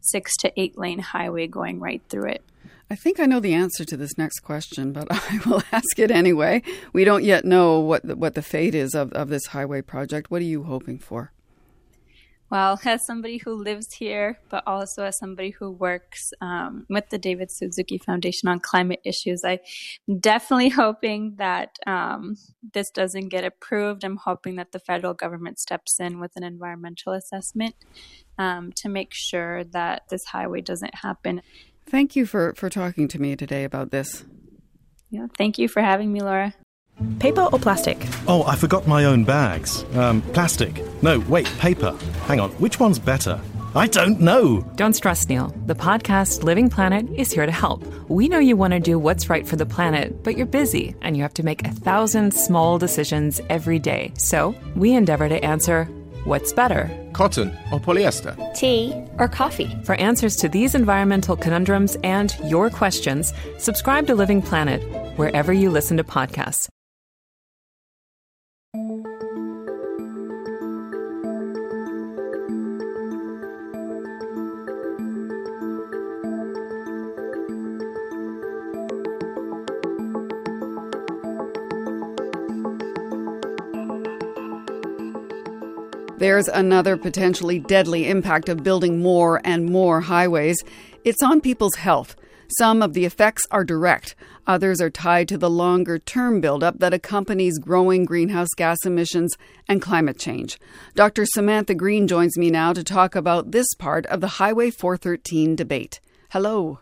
six 0.00 0.36
to 0.36 0.52
eight 0.60 0.76
lane 0.78 0.98
highway 0.98 1.46
going 1.46 1.80
right 1.80 2.02
through 2.08 2.28
it. 2.30 2.42
I 2.90 2.94
think 2.94 3.20
I 3.20 3.26
know 3.26 3.40
the 3.40 3.54
answer 3.54 3.84
to 3.84 3.96
this 3.96 4.18
next 4.18 4.40
question, 4.40 4.92
but 4.92 5.08
I 5.10 5.40
will 5.46 5.62
ask 5.72 5.98
it 5.98 6.10
anyway. 6.10 6.62
We 6.92 7.04
don't 7.04 7.24
yet 7.24 7.44
know 7.44 7.80
what 7.80 8.06
the, 8.06 8.16
what 8.16 8.34
the 8.34 8.42
fate 8.42 8.74
is 8.74 8.94
of, 8.94 9.12
of 9.12 9.28
this 9.28 9.46
highway 9.46 9.82
project. 9.82 10.30
What 10.30 10.42
are 10.42 10.46
you 10.46 10.64
hoping 10.64 10.98
for? 10.98 11.32
Well, 12.52 12.78
as 12.84 13.06
somebody 13.06 13.38
who 13.38 13.54
lives 13.54 13.94
here, 13.94 14.38
but 14.50 14.62
also 14.66 15.04
as 15.04 15.16
somebody 15.16 15.52
who 15.52 15.70
works 15.70 16.34
um, 16.42 16.84
with 16.90 17.08
the 17.08 17.16
David 17.16 17.50
Suzuki 17.50 17.96
Foundation 17.96 18.46
on 18.46 18.60
climate 18.60 19.00
issues, 19.06 19.42
I'm 19.42 19.60
definitely 20.20 20.68
hoping 20.68 21.36
that 21.36 21.78
um, 21.86 22.36
this 22.74 22.90
doesn't 22.90 23.30
get 23.30 23.44
approved. 23.44 24.04
I'm 24.04 24.18
hoping 24.18 24.56
that 24.56 24.72
the 24.72 24.80
federal 24.80 25.14
government 25.14 25.60
steps 25.60 25.98
in 25.98 26.20
with 26.20 26.32
an 26.36 26.44
environmental 26.44 27.14
assessment 27.14 27.74
um, 28.36 28.70
to 28.76 28.90
make 28.90 29.14
sure 29.14 29.64
that 29.64 30.02
this 30.10 30.26
highway 30.26 30.60
doesn't 30.60 30.96
happen. 30.96 31.40
Thank 31.92 32.16
you 32.16 32.24
for, 32.24 32.54
for 32.54 32.70
talking 32.70 33.06
to 33.08 33.20
me 33.20 33.36
today 33.36 33.64
about 33.64 33.90
this. 33.90 34.24
Yeah, 35.10 35.26
thank 35.36 35.58
you 35.58 35.68
for 35.68 35.82
having 35.82 36.10
me, 36.10 36.22
Laura. 36.22 36.54
Paper 37.18 37.42
or 37.52 37.58
plastic? 37.58 37.98
Oh, 38.26 38.44
I 38.46 38.56
forgot 38.56 38.88
my 38.88 39.04
own 39.04 39.24
bags. 39.24 39.84
Um, 39.94 40.22
plastic. 40.32 40.82
No, 41.02 41.20
wait, 41.28 41.44
paper. 41.58 41.94
Hang 42.24 42.40
on, 42.40 42.50
which 42.52 42.80
one's 42.80 42.98
better? 42.98 43.38
I 43.74 43.88
don't 43.88 44.20
know. 44.20 44.62
Don't 44.74 44.94
stress, 44.94 45.28
Neil. 45.28 45.54
The 45.66 45.74
podcast 45.74 46.44
Living 46.44 46.70
Planet 46.70 47.10
is 47.14 47.30
here 47.30 47.44
to 47.44 47.52
help. 47.52 47.84
We 48.08 48.26
know 48.26 48.38
you 48.38 48.56
want 48.56 48.72
to 48.72 48.80
do 48.80 48.98
what's 48.98 49.28
right 49.28 49.46
for 49.46 49.56
the 49.56 49.66
planet, 49.66 50.22
but 50.22 50.38
you're 50.38 50.46
busy 50.46 50.96
and 51.02 51.14
you 51.14 51.22
have 51.22 51.34
to 51.34 51.42
make 51.42 51.66
a 51.66 51.72
thousand 51.72 52.32
small 52.32 52.78
decisions 52.78 53.38
every 53.50 53.78
day. 53.78 54.12
So 54.16 54.54
we 54.74 54.94
endeavor 54.94 55.28
to 55.28 55.44
answer 55.44 55.90
What's 56.24 56.52
better? 56.52 56.88
Cotton 57.12 57.48
or 57.72 57.80
polyester? 57.80 58.36
Tea 58.54 58.92
or 59.18 59.26
coffee? 59.26 59.76
For 59.82 59.96
answers 59.96 60.36
to 60.36 60.48
these 60.48 60.76
environmental 60.76 61.36
conundrums 61.36 61.96
and 62.04 62.36
your 62.44 62.70
questions, 62.70 63.32
subscribe 63.58 64.06
to 64.06 64.14
Living 64.14 64.40
Planet 64.40 64.82
wherever 65.16 65.52
you 65.52 65.68
listen 65.68 65.96
to 65.96 66.04
podcasts. 66.04 66.68
There's 86.22 86.46
another 86.46 86.96
potentially 86.96 87.58
deadly 87.58 88.08
impact 88.08 88.48
of 88.48 88.62
building 88.62 89.00
more 89.00 89.40
and 89.42 89.66
more 89.66 90.02
highways. 90.02 90.56
It's 91.02 91.20
on 91.20 91.40
people's 91.40 91.74
health. 91.74 92.14
Some 92.58 92.80
of 92.80 92.92
the 92.92 93.04
effects 93.04 93.42
are 93.50 93.64
direct, 93.64 94.14
others 94.46 94.80
are 94.80 94.88
tied 94.88 95.26
to 95.30 95.36
the 95.36 95.50
longer 95.50 95.98
term 95.98 96.40
buildup 96.40 96.78
that 96.78 96.94
accompanies 96.94 97.58
growing 97.58 98.04
greenhouse 98.04 98.50
gas 98.56 98.86
emissions 98.86 99.36
and 99.66 99.82
climate 99.82 100.16
change. 100.16 100.60
Dr. 100.94 101.26
Samantha 101.26 101.74
Green 101.74 102.06
joins 102.06 102.38
me 102.38 102.52
now 102.52 102.72
to 102.72 102.84
talk 102.84 103.16
about 103.16 103.50
this 103.50 103.74
part 103.76 104.06
of 104.06 104.20
the 104.20 104.38
Highway 104.38 104.70
413 104.70 105.56
debate. 105.56 105.98
Hello. 106.30 106.78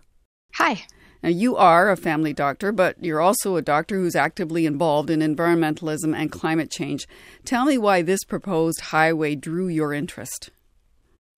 Hi. 0.57 0.83
Now, 1.23 1.29
you 1.29 1.57
are 1.57 1.91
a 1.91 1.97
family 1.97 2.33
doctor, 2.33 2.73
but 2.73 3.03
you're 3.03 3.21
also 3.21 3.57
a 3.57 3.63
doctor 3.63 3.97
who's 3.97 4.17
actively 4.17 4.65
involved 4.65 5.11
in 5.11 5.21
environmentalism 5.21 6.17
and 6.17 6.33
climate 6.33 6.71
change. 6.71 7.07
Tell 7.45 7.67
me 7.67 7.77
why 7.77 8.03
this 8.03 8.25
proposed 8.25 8.81
highway 8.81 9.35
drew 9.35 9.69
your 9.69 9.93
interest. 9.93 10.51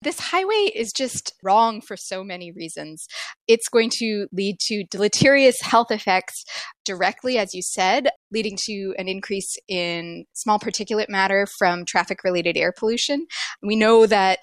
This 0.02 0.18
highway 0.18 0.70
is 0.74 0.92
just 0.96 1.32
wrong 1.44 1.80
for 1.80 1.96
so 1.96 2.24
many 2.24 2.50
reasons. 2.50 3.06
It's 3.46 3.68
going 3.68 3.90
to 3.98 4.26
lead 4.32 4.56
to 4.66 4.84
deleterious 4.90 5.60
health 5.62 5.92
effects 5.92 6.44
directly, 6.84 7.38
as 7.38 7.54
you 7.54 7.62
said, 7.62 8.08
leading 8.32 8.58
to 8.66 8.94
an 8.98 9.06
increase 9.06 9.56
in 9.68 10.24
small 10.32 10.58
particulate 10.58 11.08
matter 11.08 11.46
from 11.56 11.84
traffic 11.86 12.24
related 12.24 12.56
air 12.56 12.72
pollution. 12.76 13.26
We 13.62 13.76
know 13.76 14.06
that 14.06 14.42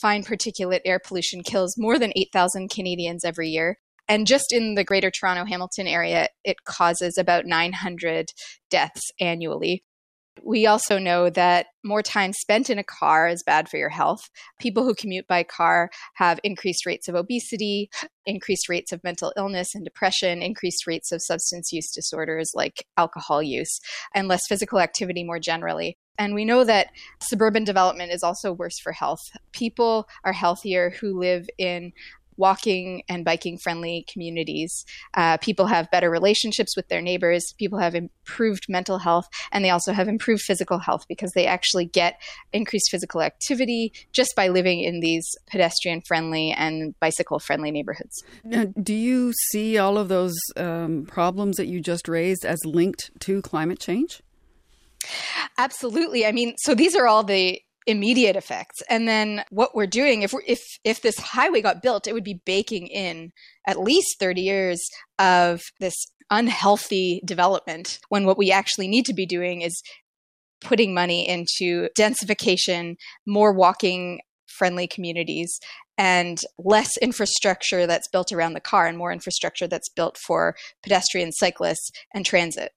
fine 0.00 0.22
particulate 0.22 0.82
air 0.84 1.00
pollution 1.04 1.42
kills 1.42 1.74
more 1.76 1.98
than 1.98 2.12
8,000 2.14 2.70
Canadians 2.70 3.24
every 3.24 3.48
year. 3.48 3.78
And 4.10 4.26
just 4.26 4.52
in 4.52 4.74
the 4.74 4.82
greater 4.82 5.08
Toronto 5.08 5.44
Hamilton 5.44 5.86
area, 5.86 6.26
it 6.42 6.64
causes 6.64 7.16
about 7.16 7.46
900 7.46 8.26
deaths 8.68 9.02
annually. 9.20 9.84
We 10.42 10.66
also 10.66 10.98
know 10.98 11.30
that 11.30 11.66
more 11.84 12.02
time 12.02 12.32
spent 12.32 12.70
in 12.70 12.78
a 12.78 12.84
car 12.84 13.28
is 13.28 13.44
bad 13.44 13.68
for 13.68 13.76
your 13.76 13.88
health. 13.88 14.28
People 14.58 14.82
who 14.82 14.94
commute 14.94 15.28
by 15.28 15.44
car 15.44 15.90
have 16.14 16.40
increased 16.42 16.86
rates 16.86 17.06
of 17.06 17.14
obesity, 17.14 17.88
increased 18.26 18.68
rates 18.68 18.90
of 18.90 19.04
mental 19.04 19.32
illness 19.36 19.76
and 19.76 19.84
depression, 19.84 20.42
increased 20.42 20.88
rates 20.88 21.12
of 21.12 21.22
substance 21.22 21.72
use 21.72 21.92
disorders 21.92 22.50
like 22.52 22.84
alcohol 22.96 23.40
use, 23.40 23.78
and 24.12 24.26
less 24.26 24.42
physical 24.48 24.80
activity 24.80 25.22
more 25.22 25.38
generally. 25.38 25.96
And 26.18 26.34
we 26.34 26.44
know 26.44 26.64
that 26.64 26.88
suburban 27.22 27.64
development 27.64 28.12
is 28.12 28.22
also 28.22 28.52
worse 28.52 28.78
for 28.78 28.92
health. 28.92 29.22
People 29.52 30.06
are 30.24 30.32
healthier 30.32 30.90
who 31.00 31.18
live 31.18 31.48
in 31.58 31.92
walking 32.40 33.02
and 33.08 33.24
biking 33.24 33.58
friendly 33.58 34.04
communities. 34.12 34.84
Uh, 35.14 35.36
people 35.36 35.66
have 35.66 35.90
better 35.90 36.10
relationships 36.10 36.74
with 36.76 36.88
their 36.88 37.00
neighbors. 37.00 37.54
People 37.58 37.78
have 37.78 37.94
improved 37.94 38.64
mental 38.68 38.98
health, 38.98 39.28
and 39.52 39.64
they 39.64 39.70
also 39.70 39.92
have 39.92 40.08
improved 40.08 40.42
physical 40.42 40.78
health 40.78 41.04
because 41.08 41.30
they 41.32 41.46
actually 41.46 41.84
get 41.84 42.20
increased 42.52 42.90
physical 42.90 43.22
activity 43.22 43.92
just 44.12 44.34
by 44.34 44.48
living 44.48 44.80
in 44.80 44.98
these 45.00 45.24
pedestrian 45.46 46.00
friendly 46.08 46.50
and 46.50 46.98
bicycle 46.98 47.38
friendly 47.38 47.70
neighborhoods. 47.70 48.24
Now, 48.42 48.64
do 48.82 48.94
you 48.94 49.32
see 49.50 49.78
all 49.78 49.98
of 49.98 50.08
those 50.08 50.34
um, 50.56 51.04
problems 51.06 51.58
that 51.58 51.66
you 51.66 51.80
just 51.80 52.08
raised 52.08 52.44
as 52.44 52.58
linked 52.64 53.10
to 53.20 53.42
climate 53.42 53.78
change? 53.78 54.22
Absolutely. 55.58 56.26
I 56.26 56.32
mean, 56.32 56.54
so 56.58 56.74
these 56.74 56.96
are 56.96 57.06
all 57.06 57.24
the 57.24 57.60
immediate 57.86 58.36
effects. 58.36 58.82
And 58.88 59.08
then 59.08 59.44
what 59.50 59.74
we're 59.74 59.86
doing, 59.86 60.22
if 60.22 60.34
if 60.46 60.60
if 60.84 61.02
this 61.02 61.18
highway 61.18 61.60
got 61.60 61.82
built, 61.82 62.06
it 62.06 62.12
would 62.12 62.24
be 62.24 62.40
baking 62.44 62.86
in 62.86 63.32
at 63.66 63.80
least 63.80 64.18
30 64.18 64.40
years 64.40 64.80
of 65.18 65.62
this 65.80 65.94
unhealthy 66.30 67.20
development. 67.24 67.98
When 68.08 68.24
what 68.24 68.38
we 68.38 68.52
actually 68.52 68.88
need 68.88 69.04
to 69.06 69.14
be 69.14 69.26
doing 69.26 69.62
is 69.62 69.82
putting 70.60 70.94
money 70.94 71.28
into 71.28 71.88
densification, 71.98 72.96
more 73.26 73.52
walking 73.52 74.20
friendly 74.46 74.86
communities 74.86 75.58
and 75.96 76.40
less 76.58 76.96
infrastructure 76.98 77.86
that's 77.86 78.08
built 78.08 78.32
around 78.32 78.54
the 78.54 78.60
car 78.60 78.86
and 78.86 78.98
more 78.98 79.12
infrastructure 79.12 79.66
that's 79.66 79.88
built 79.88 80.16
for 80.26 80.54
pedestrians, 80.82 81.36
cyclists, 81.38 81.90
and 82.14 82.24
transit. 82.26 82.72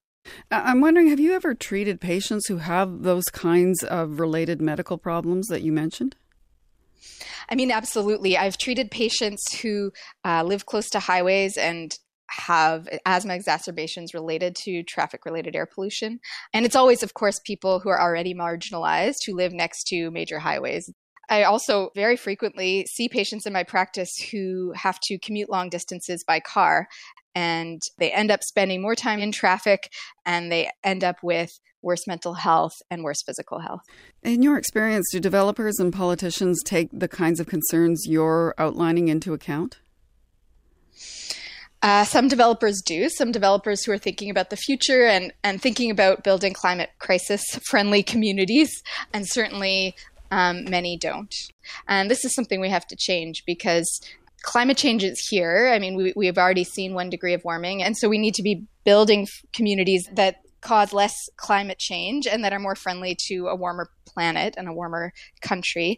I'm 0.51 0.81
wondering 0.81 1.09
have 1.09 1.19
you 1.19 1.33
ever 1.33 1.53
treated 1.53 1.99
patients 1.99 2.47
who 2.47 2.57
have 2.57 3.03
those 3.03 3.25
kinds 3.25 3.83
of 3.83 4.19
related 4.19 4.62
medical 4.62 4.97
problems 4.97 5.47
that 5.47 5.62
you 5.62 5.71
mentioned? 5.71 6.15
I 7.49 7.55
mean, 7.55 7.71
absolutely. 7.71 8.38
I've 8.38 8.57
treated 8.57 8.89
patients 8.89 9.41
who 9.62 9.91
uh, 10.23 10.43
live 10.43 10.65
close 10.65 10.89
to 10.91 10.99
highways 10.99 11.57
and 11.57 11.93
have 12.29 12.88
asthma 13.05 13.36
exacerbations 13.36 14.13
related 14.13 14.55
to 14.55 14.83
traffic 14.83 15.25
related 15.25 15.55
air 15.55 15.65
pollution. 15.65 16.19
And 16.53 16.65
it's 16.65 16.75
always, 16.75 17.03
of 17.03 17.13
course, 17.13 17.39
people 17.45 17.79
who 17.79 17.89
are 17.89 18.01
already 18.01 18.33
marginalized 18.33 19.17
who 19.25 19.36
live 19.36 19.53
next 19.53 19.86
to 19.88 20.09
major 20.09 20.39
highways. 20.39 20.89
I 21.29 21.43
also 21.43 21.91
very 21.95 22.17
frequently 22.17 22.86
see 22.91 23.07
patients 23.07 23.45
in 23.45 23.53
my 23.53 23.63
practice 23.63 24.12
who 24.31 24.73
have 24.75 24.99
to 25.03 25.17
commute 25.19 25.49
long 25.49 25.69
distances 25.69 26.23
by 26.23 26.39
car 26.39 26.88
and 27.35 27.81
they 27.97 28.11
end 28.11 28.31
up 28.31 28.43
spending 28.43 28.81
more 28.81 28.95
time 28.95 29.19
in 29.19 29.31
traffic 29.31 29.91
and 30.25 30.51
they 30.51 30.69
end 30.83 31.03
up 31.03 31.17
with 31.23 31.59
worse 31.81 32.07
mental 32.07 32.33
health 32.35 32.73
and 32.89 33.03
worse 33.03 33.21
physical 33.23 33.59
health. 33.59 33.81
In 34.23 34.41
your 34.41 34.57
experience, 34.57 35.07
do 35.11 35.19
developers 35.19 35.79
and 35.79 35.91
politicians 35.91 36.61
take 36.63 36.89
the 36.91 37.07
kinds 37.07 37.39
of 37.39 37.47
concerns 37.47 38.05
you're 38.07 38.55
outlining 38.57 39.09
into 39.09 39.33
account? 39.33 39.79
Uh, 41.81 42.05
some 42.05 42.29
developers 42.29 42.81
do. 42.81 43.09
Some 43.09 43.33
developers 43.33 43.83
who 43.83 43.91
are 43.91 43.97
thinking 43.97 44.29
about 44.29 44.49
the 44.49 44.55
future 44.55 45.05
and, 45.05 45.33
and 45.43 45.61
thinking 45.61 45.91
about 45.91 46.23
building 46.23 46.53
climate 46.53 46.91
crisis 46.99 47.43
friendly 47.69 48.01
communities, 48.01 48.71
and 49.13 49.27
certainly 49.27 49.93
um, 50.31 50.63
many 50.63 50.97
don't. 50.97 51.35
And 51.87 52.09
this 52.09 52.23
is 52.23 52.33
something 52.33 52.61
we 52.61 52.69
have 52.69 52.87
to 52.87 52.95
change 52.95 53.43
because 53.45 53.99
climate 54.43 54.77
change 54.77 55.03
is 55.03 55.27
here. 55.27 55.71
I 55.73 55.79
mean, 55.79 55.95
we, 55.95 56.13
we 56.15 56.27
have 56.27 56.38
already 56.38 56.63
seen 56.63 56.93
one 56.93 57.10
degree 57.10 57.34
of 57.34 57.43
warming. 57.43 57.82
And 57.82 57.97
so 57.97 58.08
we 58.08 58.19
need 58.19 58.36
to 58.36 58.43
be 58.43 58.65
building 58.84 59.27
communities 59.53 60.08
that 60.13 60.41
cause 60.62 60.93
less 60.93 61.29
climate 61.38 61.79
change 61.79 62.27
and 62.27 62.43
that 62.43 62.53
are 62.53 62.60
more 62.60 62.75
friendly 62.75 63.15
to 63.27 63.47
a 63.47 63.56
warmer 63.56 63.89
planet 64.06 64.53
and 64.58 64.67
a 64.67 64.73
warmer 64.73 65.12
country. 65.41 65.97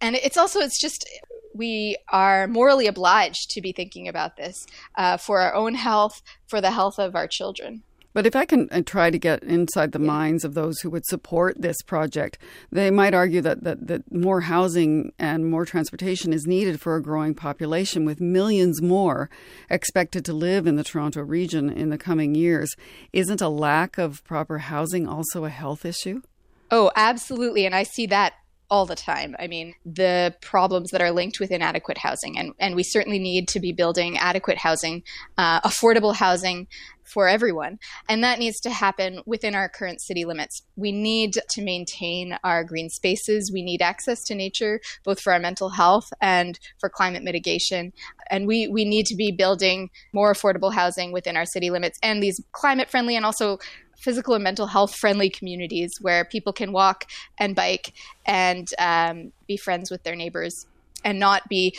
And 0.00 0.14
it's 0.14 0.36
also, 0.36 0.60
it's 0.60 0.78
just, 0.78 1.08
we 1.54 1.96
are 2.10 2.46
morally 2.46 2.86
obliged 2.86 3.50
to 3.50 3.60
be 3.60 3.72
thinking 3.72 4.08
about 4.08 4.36
this 4.36 4.66
uh, 4.96 5.16
for 5.16 5.40
our 5.40 5.54
own 5.54 5.74
health, 5.74 6.22
for 6.46 6.60
the 6.60 6.70
health 6.70 6.98
of 6.98 7.16
our 7.16 7.26
children. 7.26 7.82
But 8.16 8.24
if 8.24 8.34
I 8.34 8.46
can 8.46 8.70
uh, 8.70 8.80
try 8.80 9.10
to 9.10 9.18
get 9.18 9.42
inside 9.42 9.92
the 9.92 10.00
yeah. 10.00 10.06
minds 10.06 10.42
of 10.42 10.54
those 10.54 10.80
who 10.80 10.88
would 10.88 11.04
support 11.04 11.60
this 11.60 11.76
project, 11.82 12.38
they 12.72 12.90
might 12.90 13.12
argue 13.12 13.42
that, 13.42 13.62
that, 13.64 13.88
that 13.88 14.10
more 14.10 14.40
housing 14.40 15.12
and 15.18 15.50
more 15.50 15.66
transportation 15.66 16.32
is 16.32 16.46
needed 16.46 16.80
for 16.80 16.96
a 16.96 17.02
growing 17.02 17.34
population, 17.34 18.06
with 18.06 18.18
millions 18.18 18.80
more 18.80 19.28
expected 19.68 20.24
to 20.24 20.32
live 20.32 20.66
in 20.66 20.76
the 20.76 20.82
Toronto 20.82 21.20
region 21.20 21.68
in 21.68 21.90
the 21.90 21.98
coming 21.98 22.34
years. 22.34 22.74
Isn't 23.12 23.42
a 23.42 23.50
lack 23.50 23.98
of 23.98 24.24
proper 24.24 24.60
housing 24.60 25.06
also 25.06 25.44
a 25.44 25.50
health 25.50 25.84
issue? 25.84 26.22
Oh, 26.70 26.90
absolutely. 26.96 27.66
And 27.66 27.74
I 27.74 27.82
see 27.82 28.06
that 28.06 28.32
all 28.70 28.86
the 28.86 28.96
time. 28.96 29.36
I 29.38 29.46
mean, 29.46 29.74
the 29.84 30.34
problems 30.40 30.90
that 30.90 31.00
are 31.00 31.12
linked 31.12 31.40
with 31.40 31.50
inadequate 31.50 31.98
housing. 31.98 32.38
And, 32.38 32.52
and 32.58 32.74
we 32.74 32.82
certainly 32.82 33.18
need 33.18 33.48
to 33.48 33.60
be 33.60 33.72
building 33.72 34.18
adequate 34.18 34.58
housing, 34.58 35.02
uh, 35.38 35.60
affordable 35.60 36.14
housing 36.14 36.66
for 37.06 37.28
everyone. 37.28 37.78
And 38.08 38.24
that 38.24 38.38
needs 38.38 38.60
to 38.60 38.70
happen 38.70 39.20
within 39.26 39.54
our 39.54 39.68
current 39.68 40.00
city 40.00 40.24
limits. 40.24 40.62
We 40.74 40.92
need 40.92 41.34
to 41.50 41.62
maintain 41.62 42.36
our 42.42 42.64
green 42.64 42.90
spaces. 42.90 43.50
We 43.52 43.62
need 43.62 43.80
access 43.80 44.24
to 44.24 44.34
nature, 44.34 44.80
both 45.04 45.20
for 45.20 45.32
our 45.32 45.38
mental 45.38 45.70
health 45.70 46.12
and 46.20 46.58
for 46.80 46.88
climate 46.88 47.22
mitigation. 47.22 47.92
And 48.30 48.46
we, 48.46 48.68
we 48.68 48.84
need 48.84 49.06
to 49.06 49.14
be 49.14 49.30
building 49.30 49.90
more 50.12 50.32
affordable 50.32 50.74
housing 50.74 51.12
within 51.12 51.36
our 51.36 51.46
city 51.46 51.70
limits 51.70 51.98
and 52.02 52.22
these 52.22 52.42
climate 52.52 52.90
friendly 52.90 53.16
and 53.16 53.24
also 53.24 53.58
physical 53.98 54.34
and 54.34 54.44
mental 54.44 54.66
health 54.66 54.94
friendly 54.94 55.30
communities 55.30 55.90
where 56.00 56.24
people 56.24 56.52
can 56.52 56.72
walk 56.72 57.06
and 57.38 57.54
bike 57.54 57.92
and 58.24 58.68
um, 58.78 59.32
be 59.46 59.56
friends 59.56 59.90
with 59.90 60.02
their 60.02 60.16
neighbors 60.16 60.66
and 61.04 61.18
not 61.18 61.48
be 61.48 61.76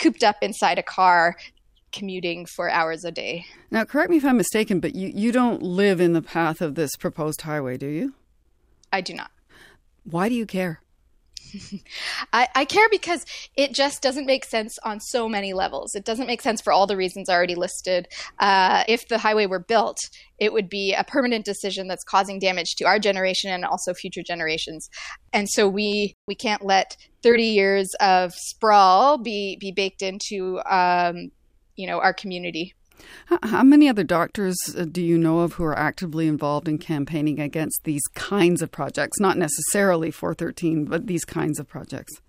cooped 0.00 0.22
up 0.22 0.36
inside 0.42 0.78
a 0.78 0.82
car 0.82 1.36
commuting 1.92 2.44
for 2.44 2.70
hours 2.70 3.04
a 3.04 3.10
day. 3.10 3.46
Now, 3.70 3.84
correct 3.84 4.10
me 4.10 4.18
if 4.18 4.24
I'm 4.24 4.36
mistaken, 4.36 4.80
but 4.80 4.94
you, 4.94 5.10
you 5.14 5.32
don't 5.32 5.62
live 5.62 6.00
in 6.00 6.12
the 6.12 6.22
path 6.22 6.60
of 6.60 6.74
this 6.74 6.94
proposed 6.96 7.42
highway, 7.42 7.78
do 7.78 7.86
you? 7.86 8.14
I 8.92 9.00
do 9.00 9.14
not. 9.14 9.30
Why 10.04 10.28
do 10.28 10.34
you 10.34 10.46
care? 10.46 10.80
I, 12.32 12.48
I, 12.54 12.64
care 12.64 12.88
because 12.90 13.24
it 13.56 13.74
just 13.74 14.02
doesn't 14.02 14.26
make 14.26 14.44
sense 14.44 14.78
on 14.84 15.00
so 15.00 15.28
many 15.28 15.52
levels. 15.52 15.94
It 15.94 16.04
doesn't 16.04 16.26
make 16.26 16.42
sense 16.42 16.60
for 16.60 16.72
all 16.72 16.86
the 16.86 16.96
reasons 16.96 17.28
already 17.28 17.54
listed. 17.54 18.08
Uh, 18.38 18.84
if 18.88 19.08
the 19.08 19.18
highway 19.18 19.46
were 19.46 19.58
built, 19.58 19.98
it 20.38 20.52
would 20.52 20.68
be 20.68 20.94
a 20.94 21.04
permanent 21.04 21.44
decision 21.44 21.88
that's 21.88 22.04
causing 22.04 22.38
damage 22.38 22.74
to 22.76 22.84
our 22.84 22.98
generation 22.98 23.50
and 23.50 23.64
also 23.64 23.94
future 23.94 24.22
generations. 24.22 24.88
And 25.32 25.48
so 25.48 25.68
we 25.68 26.16
we 26.26 26.34
can't 26.34 26.64
let 26.64 26.96
30 27.22 27.44
years 27.44 27.94
of 28.00 28.34
sprawl 28.34 29.18
be 29.18 29.56
be 29.60 29.72
baked 29.72 30.02
into 30.02 30.60
um, 30.68 31.30
you 31.76 31.86
know 31.86 32.00
our 32.00 32.14
community. 32.14 32.74
How 33.42 33.62
many 33.62 33.88
other 33.88 34.04
doctors 34.04 34.56
uh, 34.76 34.84
do 34.84 35.02
you 35.02 35.18
know 35.18 35.40
of 35.40 35.54
who 35.54 35.64
are 35.64 35.78
actively 35.78 36.28
involved 36.28 36.68
in 36.68 36.78
campaigning 36.78 37.40
against 37.40 37.84
these 37.84 38.02
kinds 38.14 38.62
of 38.62 38.70
projects? 38.70 39.18
Not 39.20 39.36
necessarily 39.36 40.10
413, 40.10 40.84
but 40.84 41.06
these 41.06 41.24
kinds 41.24 41.58
of 41.58 41.68
projects. 41.68 42.20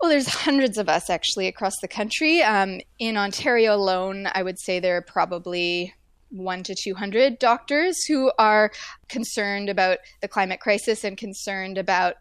Well, 0.00 0.10
there's 0.10 0.28
hundreds 0.28 0.78
of 0.78 0.88
us 0.88 1.08
actually 1.08 1.48
across 1.48 1.74
the 1.80 1.88
country. 1.88 2.42
Um, 2.42 2.80
in 2.98 3.16
Ontario 3.16 3.74
alone, 3.74 4.28
I 4.32 4.42
would 4.42 4.58
say 4.60 4.78
there 4.78 4.96
are 4.96 5.02
probably 5.02 5.94
one 6.30 6.62
to 6.64 6.74
200 6.74 7.38
doctors 7.38 8.04
who 8.04 8.30
are 8.38 8.70
concerned 9.08 9.68
about 9.68 9.98
the 10.20 10.28
climate 10.28 10.60
crisis 10.60 11.04
and 11.04 11.16
concerned 11.16 11.78
about 11.78 12.16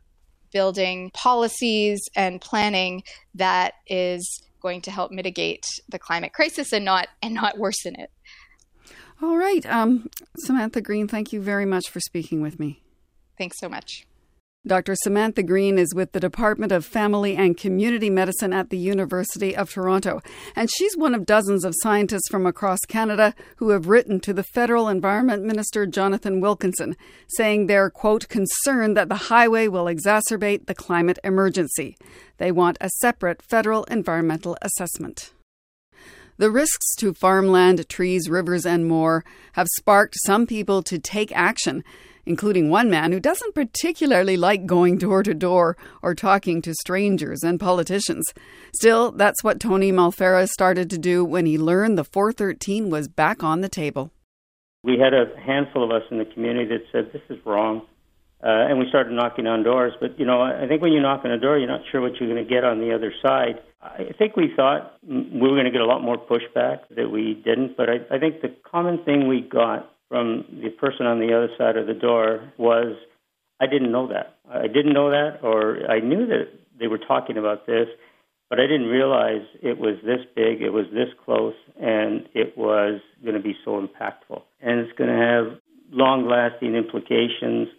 building 0.51 1.09
policies 1.13 1.99
and 2.15 2.39
planning 2.39 3.03
that 3.35 3.73
is 3.87 4.43
going 4.63 4.81
to 4.81 4.91
help 4.91 5.11
mitigate 5.11 5.65
the 5.89 5.99
climate 5.99 6.33
crisis 6.33 6.73
and 6.73 6.83
not 6.83 7.07
and 7.21 7.35
not 7.35 7.59
worsen 7.59 7.95
it. 7.99 8.09
All 9.21 9.37
right, 9.37 9.63
um, 9.67 10.09
Samantha 10.39 10.81
Green, 10.81 11.07
thank 11.07 11.31
you 11.31 11.39
very 11.41 11.65
much 11.65 11.89
for 11.89 11.99
speaking 11.99 12.41
with 12.41 12.59
me. 12.59 12.81
Thanks 13.37 13.59
so 13.59 13.69
much. 13.69 14.07
Dr. 14.65 14.95
Samantha 14.95 15.43
Green 15.43 15.77
is 15.77 15.93
with 15.93 16.13
the 16.13 16.21
Department 16.21 16.71
of 16.71 16.85
Family 16.85 17.35
and 17.35 17.57
Community 17.57 18.09
Medicine 18.09 18.53
at 18.53 18.69
the 18.69 18.77
University 18.77 19.53
of 19.53 19.69
Toronto, 19.69 20.21
and 20.55 20.71
she's 20.71 20.95
one 20.95 21.13
of 21.13 21.25
dozens 21.25 21.65
of 21.65 21.75
scientists 21.81 22.29
from 22.31 22.45
across 22.45 22.79
Canada 22.87 23.35
who 23.57 23.71
have 23.71 23.89
written 23.89 24.21
to 24.21 24.31
the 24.31 24.41
Federal 24.41 24.87
Environment 24.87 25.43
Minister 25.43 25.85
Jonathan 25.85 26.39
Wilkinson, 26.39 26.95
saying 27.35 27.67
they're, 27.67 27.89
quote, 27.89 28.29
concerned 28.29 28.95
that 28.95 29.09
the 29.09 29.27
highway 29.27 29.67
will 29.67 29.87
exacerbate 29.87 30.65
the 30.65 30.75
climate 30.75 31.19
emergency. 31.25 31.97
They 32.37 32.53
want 32.53 32.77
a 32.79 32.89
separate 33.01 33.41
federal 33.41 33.83
environmental 33.85 34.57
assessment. 34.61 35.33
The 36.37 36.49
risks 36.49 36.95
to 36.99 37.13
farmland, 37.13 37.89
trees, 37.89 38.29
rivers, 38.29 38.65
and 38.65 38.87
more 38.87 39.25
have 39.53 39.67
sparked 39.75 40.15
some 40.25 40.47
people 40.47 40.81
to 40.83 40.99
take 40.99 41.35
action 41.35 41.83
including 42.25 42.69
one 42.69 42.89
man 42.89 43.11
who 43.11 43.19
doesn't 43.19 43.55
particularly 43.55 44.37
like 44.37 44.65
going 44.65 44.97
door 44.97 45.23
to 45.23 45.33
door 45.33 45.77
or 46.01 46.15
talking 46.15 46.61
to 46.61 46.73
strangers 46.73 47.43
and 47.43 47.59
politicians. 47.59 48.25
Still, 48.73 49.11
that's 49.11 49.43
what 49.43 49.59
Tony 49.59 49.91
Malfera 49.91 50.47
started 50.47 50.89
to 50.89 50.97
do 50.97 51.23
when 51.25 51.45
he 51.45 51.57
learned 51.57 51.97
the 51.97 52.03
413 52.03 52.89
was 52.89 53.07
back 53.07 53.43
on 53.43 53.61
the 53.61 53.69
table. 53.69 54.11
We 54.83 54.97
had 54.99 55.13
a 55.13 55.39
handful 55.39 55.83
of 55.83 55.91
us 55.91 56.07
in 56.11 56.17
the 56.17 56.25
community 56.25 56.69
that 56.69 56.83
said, 56.91 57.11
This 57.13 57.21
is 57.29 57.43
wrong. 57.45 57.83
Uh, 58.43 58.67
and 58.67 58.77
we 58.77 58.85
started 58.89 59.13
knocking 59.13 59.47
on 59.47 59.63
doors. 59.63 59.93
But, 60.01 60.19
you 60.19 60.25
know, 60.25 60.41
I 60.41 60.67
think 60.67 60.81
when 60.81 60.91
you 60.91 60.99
knock 60.99 61.23
on 61.23 61.31
a 61.31 61.39
door, 61.39 61.57
you're 61.57 61.69
not 61.69 61.79
sure 61.89 62.01
what 62.01 62.19
you're 62.19 62.29
going 62.29 62.43
to 62.45 62.49
get 62.49 62.65
on 62.65 62.79
the 62.79 62.93
other 62.93 63.13
side. 63.25 63.61
I 63.81 64.11
think 64.17 64.35
we 64.35 64.51
thought 64.53 64.97
we 65.01 65.39
were 65.39 65.55
going 65.55 65.63
to 65.63 65.71
get 65.71 65.79
a 65.79 65.85
lot 65.85 66.01
more 66.01 66.17
pushback 66.17 66.79
that 66.95 67.09
we 67.09 67.41
didn't. 67.45 67.77
But 67.77 67.89
I, 67.89 68.15
I 68.15 68.19
think 68.19 68.41
the 68.41 68.53
common 68.69 69.03
thing 69.05 69.29
we 69.29 69.39
got 69.39 69.92
from 70.13 70.45
the 70.61 70.69
person 70.69 71.07
on 71.07 71.17
the 71.17 71.35
other 71.35 71.49
side 71.57 71.75
of 71.75 71.87
the 71.87 71.95
door 71.95 72.53
was 72.59 72.95
I 73.59 73.65
didn't 73.65 73.91
know 73.91 74.07
that. 74.09 74.37
I 74.47 74.67
didn't 74.67 74.93
know 74.93 75.09
that, 75.09 75.39
or 75.41 75.89
I 75.89 76.01
knew 76.01 76.27
that 76.27 76.49
they 76.79 76.85
were 76.85 76.99
talking 76.99 77.35
about 77.35 77.65
this, 77.65 77.87
but 78.47 78.59
I 78.59 78.67
didn't 78.67 78.89
realize 78.89 79.41
it 79.63 79.79
was 79.79 79.95
this 80.05 80.19
big, 80.35 80.61
it 80.61 80.69
was 80.69 80.85
this 80.93 81.07
close, 81.25 81.55
and 81.81 82.29
it 82.35 82.55
was 82.55 83.01
going 83.23 83.33
to 83.33 83.41
be 83.41 83.55
so 83.65 83.81
impactful. 83.81 84.43
And 84.61 84.81
it's 84.81 84.95
going 84.99 85.09
to 85.09 85.25
have 85.25 85.59
long 85.89 86.27
lasting 86.29 86.75
implications 86.75 87.69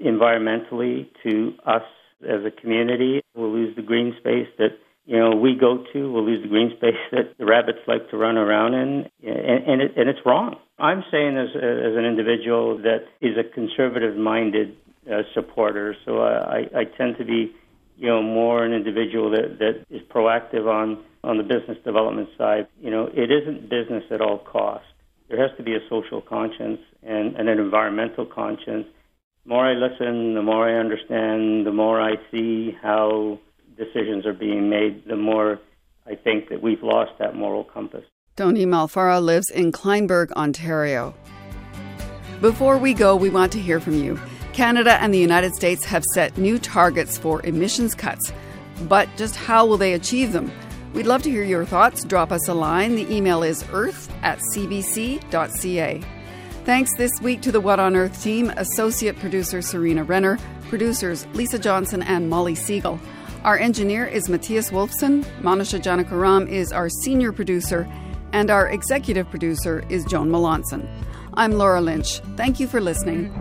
environmentally 0.00 1.08
to 1.24 1.54
us 1.66 1.82
as 2.22 2.44
a 2.46 2.52
community. 2.52 3.20
We'll 3.34 3.50
lose 3.50 3.74
the 3.74 3.82
green 3.82 4.14
space 4.20 4.46
that 4.58 4.78
you 5.06 5.18
know, 5.18 5.30
we 5.30 5.56
go 5.56 5.84
to, 5.92 6.12
we'll 6.12 6.24
lose 6.24 6.42
the 6.42 6.48
green 6.48 6.70
space 6.76 6.94
that 7.10 7.34
the 7.36 7.46
rabbits 7.46 7.80
like 7.88 8.10
to 8.10 8.16
run 8.16 8.36
around 8.36 8.74
in, 8.74 9.08
and, 9.26 9.64
and, 9.66 9.82
it, 9.82 9.92
and 9.96 10.08
it's 10.08 10.20
wrong. 10.24 10.54
I'm 10.80 11.04
saying 11.10 11.36
as, 11.36 11.48
as 11.54 11.96
an 11.96 12.04
individual 12.04 12.78
that 12.78 13.04
is 13.20 13.36
a 13.36 13.44
conservative-minded 13.44 14.76
uh, 15.10 15.22
supporter, 15.34 15.94
so 16.04 16.22
I, 16.22 16.68
I 16.74 16.84
tend 16.84 17.18
to 17.18 17.24
be, 17.24 17.52
you 17.96 18.08
know, 18.08 18.22
more 18.22 18.64
an 18.64 18.72
individual 18.72 19.30
that, 19.30 19.58
that 19.58 19.84
is 19.90 20.02
proactive 20.08 20.66
on, 20.66 21.04
on 21.22 21.36
the 21.36 21.42
business 21.42 21.76
development 21.84 22.30
side. 22.38 22.66
You 22.80 22.90
know, 22.90 23.10
it 23.12 23.30
isn't 23.30 23.68
business 23.68 24.04
at 24.10 24.20
all 24.20 24.38
costs. 24.38 24.86
There 25.28 25.40
has 25.40 25.56
to 25.58 25.62
be 25.62 25.74
a 25.74 25.80
social 25.88 26.20
conscience 26.20 26.80
and, 27.02 27.36
and 27.36 27.48
an 27.48 27.58
environmental 27.58 28.26
conscience. 28.26 28.86
The 29.44 29.48
more 29.48 29.66
I 29.66 29.74
listen, 29.74 30.34
the 30.34 30.42
more 30.42 30.68
I 30.68 30.80
understand, 30.80 31.66
the 31.66 31.72
more 31.72 32.00
I 32.00 32.14
see 32.30 32.76
how 32.82 33.38
decisions 33.76 34.26
are 34.26 34.32
being 34.32 34.68
made, 34.70 35.04
the 35.06 35.16
more 35.16 35.60
I 36.06 36.14
think 36.14 36.48
that 36.48 36.62
we've 36.62 36.82
lost 36.82 37.12
that 37.18 37.36
moral 37.36 37.64
compass. 37.64 38.04
Tony 38.40 38.64
Malfara 38.64 39.22
lives 39.22 39.50
in 39.50 39.70
Kleinburg, 39.70 40.32
Ontario. 40.32 41.12
Before 42.40 42.78
we 42.78 42.94
go, 42.94 43.14
we 43.14 43.28
want 43.28 43.52
to 43.52 43.60
hear 43.60 43.80
from 43.80 44.02
you. 44.02 44.18
Canada 44.54 44.94
and 45.02 45.12
the 45.12 45.18
United 45.18 45.54
States 45.54 45.84
have 45.84 46.02
set 46.14 46.38
new 46.38 46.58
targets 46.58 47.18
for 47.18 47.44
emissions 47.44 47.94
cuts, 47.94 48.32
but 48.88 49.10
just 49.18 49.36
how 49.36 49.66
will 49.66 49.76
they 49.76 49.92
achieve 49.92 50.32
them? 50.32 50.50
We'd 50.94 51.06
love 51.06 51.22
to 51.24 51.30
hear 51.30 51.44
your 51.44 51.66
thoughts. 51.66 52.02
Drop 52.02 52.32
us 52.32 52.48
a 52.48 52.54
line. 52.54 52.94
The 52.94 53.14
email 53.14 53.42
is 53.42 53.62
earth 53.74 54.10
at 54.22 54.38
cbc.ca. 54.54 56.00
Thanks 56.64 56.96
this 56.96 57.12
week 57.20 57.42
to 57.42 57.52
the 57.52 57.60
What 57.60 57.78
on 57.78 57.94
Earth 57.94 58.22
team, 58.22 58.48
associate 58.56 59.18
producer 59.18 59.60
Serena 59.60 60.02
Renner, 60.02 60.38
producers 60.70 61.26
Lisa 61.34 61.58
Johnson 61.58 62.02
and 62.04 62.30
Molly 62.30 62.54
Segal. 62.54 62.98
Our 63.44 63.58
engineer 63.58 64.06
is 64.06 64.30
Matthias 64.30 64.70
Wolfson. 64.70 65.24
Manusha 65.42 65.78
Janakiram 65.78 66.48
is 66.48 66.72
our 66.72 66.88
senior 66.88 67.32
producer, 67.32 67.86
and 68.32 68.50
our 68.50 68.68
executive 68.68 69.28
producer 69.30 69.84
is 69.88 70.04
Joan 70.04 70.30
Melanson. 70.30 70.88
I'm 71.34 71.52
Laura 71.52 71.80
Lynch. 71.80 72.20
Thank 72.36 72.60
you 72.60 72.66
for 72.66 72.80
listening. 72.80 73.32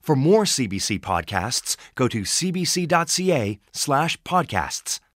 For 0.00 0.14
more 0.14 0.44
CBC 0.44 1.00
podcasts, 1.00 1.76
go 1.96 2.06
to 2.06 2.22
cbc.ca 2.22 3.58
slash 3.72 4.16
podcasts. 4.22 5.00